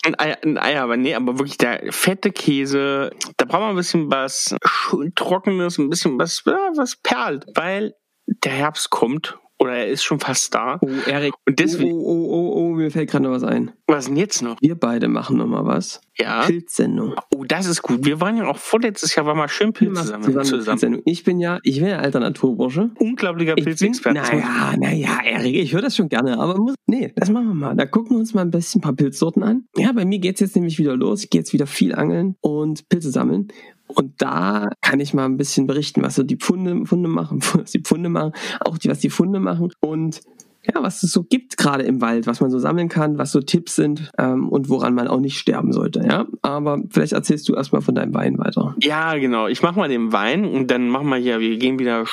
Ein 0.04 0.18
Ei, 0.18 0.36
ein 0.42 0.58
Ei, 0.58 0.80
aber 0.80 0.96
nee, 0.96 1.14
aber 1.14 1.38
wirklich 1.38 1.58
der 1.58 1.92
fette 1.92 2.32
Käse, 2.32 3.10
da 3.36 3.44
braucht 3.44 3.60
man 3.60 3.70
ein 3.70 3.76
bisschen 3.76 4.10
was 4.10 4.56
schön 4.64 5.14
Trockenes, 5.14 5.78
ein 5.78 5.90
bisschen 5.90 6.18
was, 6.18 6.44
was 6.44 6.96
perlt, 6.96 7.46
weil 7.54 7.94
der 8.26 8.52
Herbst 8.52 8.90
kommt 8.90 9.38
oder 9.62 9.76
er 9.76 9.86
ist 9.86 10.02
schon 10.02 10.18
fast 10.18 10.54
da. 10.54 10.78
Oh, 10.80 10.88
Erik. 11.06 11.34
Und 11.46 11.60
deswegen, 11.60 11.92
Oh, 11.92 12.04
oh, 12.04 12.26
oh, 12.30 12.52
oh, 12.56 12.61
mir 12.82 12.90
fällt 12.90 13.10
gerade 13.10 13.24
noch 13.24 13.30
was 13.30 13.44
ein. 13.44 13.72
was 13.86 14.06
denn 14.06 14.16
jetzt 14.16 14.42
noch? 14.42 14.56
Wir 14.60 14.74
beide 14.74 15.08
machen 15.08 15.36
noch 15.38 15.46
mal 15.46 15.64
was. 15.64 16.00
Ja. 16.18 16.44
Pilzsendung. 16.46 17.14
Oh, 17.34 17.44
das 17.44 17.66
ist 17.66 17.82
gut. 17.82 18.04
Wir 18.04 18.20
waren 18.20 18.36
ja 18.36 18.46
auch 18.46 18.58
vorletztes 18.58 19.14
Jahr, 19.14 19.26
war 19.26 19.34
mal 19.34 19.48
schön 19.48 19.70
machen 19.70 19.96
zusammen. 19.96 20.24
zusammen, 20.24 20.44
zusammen. 20.78 21.02
Ich 21.04 21.24
bin 21.24 21.40
ja, 21.40 21.58
ich 21.62 21.80
bin 21.80 21.88
ja 21.88 21.98
alter 21.98 22.20
Naturbursche. 22.20 22.90
Unglaublicher 22.98 23.54
Pilzexperte. 23.54 24.20
naja, 24.20 24.74
naja, 24.78 25.18
Erik, 25.24 25.56
ich 25.56 25.72
höre 25.72 25.82
das 25.82 25.96
schon 25.96 26.08
gerne, 26.08 26.38
aber 26.38 26.58
muss, 26.58 26.74
nee, 26.86 27.12
das 27.16 27.30
machen 27.30 27.48
wir 27.48 27.54
mal. 27.54 27.74
Da 27.74 27.86
gucken 27.86 28.16
wir 28.16 28.20
uns 28.20 28.34
mal 28.34 28.42
ein 28.42 28.50
bisschen 28.50 28.80
ein 28.80 28.82
paar 28.82 28.94
Pilzsorten 28.94 29.42
an. 29.42 29.64
Ja, 29.76 29.92
bei 29.92 30.04
mir 30.04 30.18
geht's 30.18 30.40
jetzt 30.40 30.54
nämlich 30.54 30.78
wieder 30.78 30.96
los. 30.96 31.24
Ich 31.24 31.30
gehe 31.30 31.40
jetzt 31.40 31.52
wieder 31.52 31.66
viel 31.66 31.94
angeln 31.94 32.36
und 32.40 32.88
Pilze 32.88 33.10
sammeln. 33.10 33.48
Und 33.94 34.22
da 34.22 34.70
kann 34.80 35.00
ich 35.00 35.14
mal 35.14 35.24
ein 35.24 35.36
bisschen 35.36 35.66
berichten, 35.66 36.02
was 36.02 36.14
so 36.14 36.22
die 36.22 36.36
Pfunde, 36.36 36.86
Funde 36.86 37.08
machen, 37.08 37.40
was 37.54 37.72
die 37.72 37.80
Pfunde 37.80 38.08
machen, 38.08 38.32
auch 38.60 38.78
die, 38.78 38.88
was 38.88 39.00
die 39.00 39.10
Funde 39.10 39.40
machen 39.40 39.70
und 39.80 40.20
ja, 40.64 40.82
was 40.82 41.02
es 41.02 41.12
so 41.12 41.22
gibt 41.22 41.56
gerade 41.56 41.84
im 41.84 42.00
Wald, 42.00 42.26
was 42.26 42.40
man 42.40 42.50
so 42.50 42.58
sammeln 42.58 42.88
kann, 42.88 43.18
was 43.18 43.32
so 43.32 43.40
Tipps 43.40 43.74
sind 43.74 44.10
ähm, 44.18 44.48
und 44.48 44.68
woran 44.68 44.94
man 44.94 45.08
auch 45.08 45.20
nicht 45.20 45.38
sterben 45.38 45.72
sollte. 45.72 46.04
Ja, 46.06 46.26
aber 46.42 46.78
vielleicht 46.90 47.12
erzählst 47.12 47.48
du 47.48 47.54
erstmal 47.54 47.82
von 47.82 47.94
deinem 47.94 48.14
Wein 48.14 48.38
weiter. 48.38 48.74
Ja, 48.80 49.16
genau. 49.16 49.48
Ich 49.48 49.62
mach 49.62 49.74
mal 49.74 49.88
den 49.88 50.12
Wein 50.12 50.44
und 50.44 50.70
dann 50.70 50.88
machen 50.88 51.08
wir 51.08 51.16
hier, 51.16 51.40
wir 51.40 51.56
gehen 51.56 51.78
wieder 51.78 52.06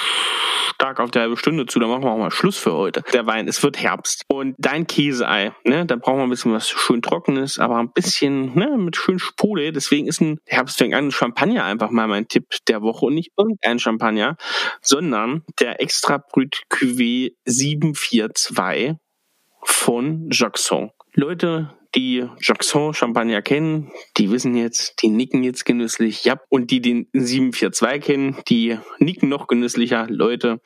stark 0.79 1.01
auf 1.01 1.12
der 1.12 1.23
halbe 1.23 1.35
Stunde 1.35 1.65
zu, 1.65 1.77
dann 1.79 1.89
machen 1.89 2.03
wir 2.03 2.12
auch 2.12 2.17
mal 2.17 2.31
Schluss 2.31 2.57
für 2.57 2.71
heute. 2.71 3.03
Der 3.12 3.25
Wein, 3.25 3.49
es 3.49 3.62
wird 3.63 3.77
Herbst. 3.77 4.23
Und 4.29 4.55
dein 4.57 4.88
Käseei, 4.88 5.51
ne, 5.65 5.85
da 5.85 5.97
brauchen 5.97 6.19
wir 6.19 6.23
ein 6.23 6.29
bisschen 6.29 6.53
was 6.53 6.69
schön 6.69 7.01
Trockenes, 7.01 7.59
aber 7.59 7.77
ein 7.77 7.91
bisschen, 7.91 8.55
ne, 8.55 8.77
mit 8.77 8.95
schön 8.95 9.19
Sprudel. 9.19 9.73
Deswegen 9.73 10.07
ist 10.07 10.21
ein 10.21 10.39
Herbst 10.45 10.77
fängt 10.77 10.93
an, 10.93 11.12
Champagner 11.12 11.65
einfach 11.65 11.89
mal 11.91 12.07
mein 12.07 12.29
Tipp 12.29 12.45
der 12.69 12.81
Woche 12.81 13.07
und 13.07 13.15
nicht 13.15 13.33
irgendein 13.38 13.79
Champagner, 13.79 14.38
sondern 14.81 15.43
der 15.59 15.81
Extra 15.81 16.17
Brut 16.17 16.63
Cuvée 16.69 17.33
742 18.43 18.97
von 19.63 20.30
Jackson. 20.32 20.91
Leute, 21.13 21.75
die 21.95 22.25
Jackson 22.39 22.93
Champagner 22.93 23.41
kennen, 23.41 23.91
die 24.17 24.32
wissen 24.32 24.56
jetzt, 24.56 25.02
die 25.02 25.10
nicken 25.10 25.43
jetzt 25.43 25.65
genüsslich. 25.65 26.23
Ja, 26.23 26.39
und 26.49 26.71
die 26.71 26.82
den 26.82 27.08
742 27.13 28.04
kennen, 28.04 28.38
die 28.47 28.78
nicken 28.99 29.30
noch 29.30 29.47
genüsslicher. 29.47 30.08
Leute, 30.08 30.62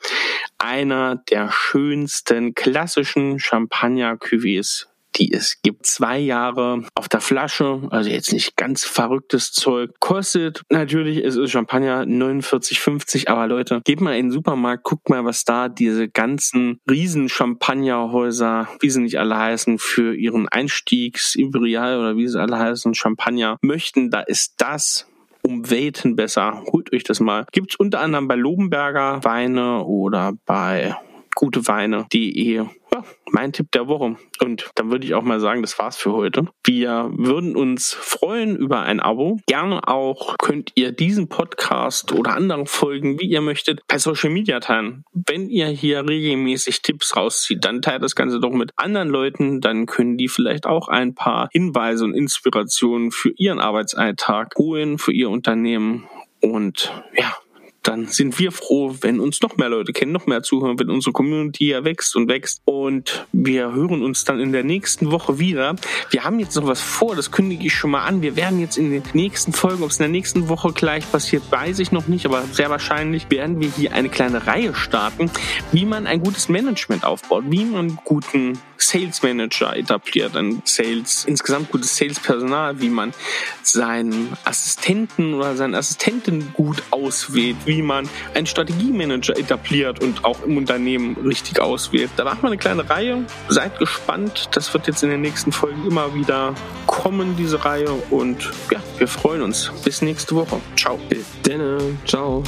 einer 0.58 1.16
der 1.16 1.50
schönsten 1.50 2.54
klassischen 2.54 3.38
Champagner-Cuvées 3.38 4.86
die 5.16 5.32
es 5.32 5.60
gibt. 5.62 5.86
Zwei 5.86 6.18
Jahre 6.18 6.84
auf 6.94 7.08
der 7.08 7.20
Flasche, 7.20 7.82
also 7.90 8.10
jetzt 8.10 8.32
nicht 8.32 8.56
ganz 8.56 8.84
verrücktes 8.84 9.52
Zeug. 9.52 9.90
Kostet 10.00 10.62
natürlich, 10.70 11.24
es 11.24 11.36
ist 11.36 11.50
Champagner 11.50 12.02
49,50, 12.02 13.28
aber 13.28 13.46
Leute, 13.46 13.80
geht 13.84 14.00
mal 14.00 14.16
in 14.16 14.26
den 14.26 14.32
Supermarkt, 14.32 14.84
guckt 14.84 15.08
mal, 15.08 15.24
was 15.24 15.44
da 15.44 15.68
diese 15.68 16.08
ganzen 16.08 16.80
riesen 16.90 17.28
Champagnerhäuser, 17.28 18.68
wie 18.80 18.90
sie 18.90 19.00
nicht 19.00 19.18
alle 19.18 19.36
heißen, 19.36 19.78
für 19.78 20.14
ihren 20.14 20.48
Einstiegs 20.48 21.34
Imperial 21.34 21.98
oder 21.98 22.16
wie 22.16 22.28
sie 22.28 22.40
alle 22.40 22.58
heißen, 22.58 22.94
Champagner 22.94 23.58
möchten. 23.62 24.10
Da 24.10 24.20
ist 24.20 24.54
das 24.58 25.06
um 25.42 25.70
Welten 25.70 26.16
besser. 26.16 26.62
Holt 26.72 26.92
euch 26.92 27.04
das 27.04 27.20
mal. 27.20 27.46
Gibt's 27.52 27.76
unter 27.76 28.00
anderem 28.00 28.28
bei 28.28 28.34
Lobenberger 28.34 29.22
Weine 29.24 29.84
oder 29.84 30.32
bei 30.46 30.96
guteweine.de. 31.34 32.64
Ja, 32.94 33.04
mein 33.32 33.52
Tipp 33.52 33.70
der 33.72 33.88
Woche. 33.88 34.16
Und 34.40 34.70
dann 34.76 34.90
würde 34.90 35.04
ich 35.04 35.14
auch 35.14 35.22
mal 35.22 35.40
sagen, 35.40 35.62
das 35.62 35.78
war's 35.78 35.96
für 35.96 36.12
heute. 36.12 36.46
Wir 36.64 37.10
würden 37.12 37.56
uns 37.56 37.92
freuen 37.92 38.56
über 38.56 38.82
ein 38.82 39.00
Abo. 39.00 39.40
Gerne 39.46 39.88
auch 39.88 40.36
könnt 40.38 40.72
ihr 40.76 40.92
diesen 40.92 41.28
Podcast 41.28 42.12
oder 42.12 42.34
anderen 42.34 42.66
Folgen, 42.66 43.18
wie 43.18 43.26
ihr 43.26 43.40
möchtet, 43.40 43.80
bei 43.88 43.98
Social 43.98 44.30
Media 44.30 44.60
teilen. 44.60 45.04
Wenn 45.12 45.48
ihr 45.48 45.66
hier 45.66 46.08
regelmäßig 46.08 46.82
Tipps 46.82 47.16
rauszieht, 47.16 47.64
dann 47.64 47.82
teilt 47.82 48.02
das 48.02 48.14
Ganze 48.14 48.38
doch 48.38 48.52
mit 48.52 48.70
anderen 48.76 49.08
Leuten. 49.08 49.60
Dann 49.60 49.86
können 49.86 50.16
die 50.16 50.28
vielleicht 50.28 50.66
auch 50.66 50.88
ein 50.88 51.14
paar 51.14 51.48
Hinweise 51.52 52.04
und 52.04 52.14
Inspirationen 52.14 53.10
für 53.10 53.32
ihren 53.36 53.60
Arbeitsalltag 53.60 54.54
holen, 54.56 54.98
für 54.98 55.12
ihr 55.12 55.30
Unternehmen. 55.30 56.08
Und 56.40 56.92
ja, 57.16 57.34
dann 57.84 58.06
sind 58.06 58.38
wir 58.38 58.50
froh, 58.50 58.94
wenn 59.02 59.20
uns 59.20 59.40
noch 59.42 59.56
mehr 59.56 59.68
Leute 59.68 59.92
kennen, 59.92 60.12
noch 60.12 60.26
mehr 60.26 60.42
zuhören, 60.42 60.78
wenn 60.78 60.90
unsere 60.90 61.12
Community 61.12 61.68
ja 61.68 61.84
wächst 61.84 62.16
und 62.16 62.28
wächst. 62.28 62.62
Und 62.64 63.26
wir 63.32 63.72
hören 63.72 64.02
uns 64.02 64.24
dann 64.24 64.40
in 64.40 64.52
der 64.52 64.64
nächsten 64.64 65.10
Woche 65.10 65.38
wieder. 65.38 65.76
Wir 66.10 66.24
haben 66.24 66.40
jetzt 66.40 66.56
noch 66.56 66.66
was 66.66 66.80
vor, 66.80 67.14
das 67.14 67.30
kündige 67.30 67.66
ich 67.66 67.74
schon 67.74 67.90
mal 67.90 68.04
an. 68.04 68.22
Wir 68.22 68.36
werden 68.36 68.58
jetzt 68.58 68.78
in 68.78 68.90
den 68.90 69.02
nächsten 69.12 69.52
Folgen, 69.52 69.82
ob 69.82 69.90
es 69.90 69.98
in 69.98 70.04
der 70.04 70.08
nächsten 70.08 70.48
Woche 70.48 70.72
gleich 70.72 71.10
passiert, 71.10 71.42
weiß 71.50 71.78
ich 71.78 71.92
noch 71.92 72.08
nicht, 72.08 72.24
aber 72.26 72.42
sehr 72.50 72.70
wahrscheinlich 72.70 73.30
werden 73.30 73.60
wir 73.60 73.68
hier 73.68 73.92
eine 73.92 74.08
kleine 74.08 74.46
Reihe 74.46 74.74
starten, 74.74 75.30
wie 75.72 75.84
man 75.84 76.06
ein 76.06 76.20
gutes 76.20 76.48
Management 76.48 77.04
aufbaut, 77.04 77.44
wie 77.48 77.64
man 77.64 77.98
guten 78.04 78.58
Sales 78.78 79.22
Manager 79.22 79.76
etabliert, 79.76 80.36
ein 80.36 80.62
Sales, 80.64 81.24
insgesamt 81.24 81.70
gutes 81.70 81.96
Sales-Personal, 81.96 82.80
wie 82.80 82.88
man 82.88 83.12
seinen 83.62 84.36
Assistenten 84.44 85.34
oder 85.34 85.56
seine 85.56 85.78
Assistentin 85.78 86.52
gut 86.52 86.82
auswählt, 86.90 87.56
wie 87.64 87.82
man 87.82 88.08
einen 88.34 88.46
Strategiemanager 88.46 89.36
etabliert 89.38 90.02
und 90.02 90.24
auch 90.24 90.42
im 90.42 90.56
Unternehmen 90.56 91.16
richtig 91.24 91.60
auswählt. 91.60 92.10
Da 92.16 92.24
macht 92.24 92.42
man 92.42 92.52
eine 92.52 92.58
kleine 92.58 92.88
Reihe. 92.88 93.24
Seid 93.48 93.78
gespannt. 93.78 94.48
Das 94.52 94.72
wird 94.74 94.86
jetzt 94.86 95.02
in 95.02 95.10
den 95.10 95.20
nächsten 95.20 95.52
Folgen 95.52 95.86
immer 95.86 96.14
wieder 96.14 96.54
kommen, 96.86 97.36
diese 97.36 97.64
Reihe. 97.64 97.90
Und 98.10 98.50
ja, 98.70 98.80
wir 98.98 99.08
freuen 99.08 99.42
uns. 99.42 99.70
Bis 99.84 100.02
nächste 100.02 100.34
Woche. 100.34 100.60
Ciao. 100.76 100.98
Bis 101.08 101.26
dann. 101.42 101.98
Ciao. 102.06 102.42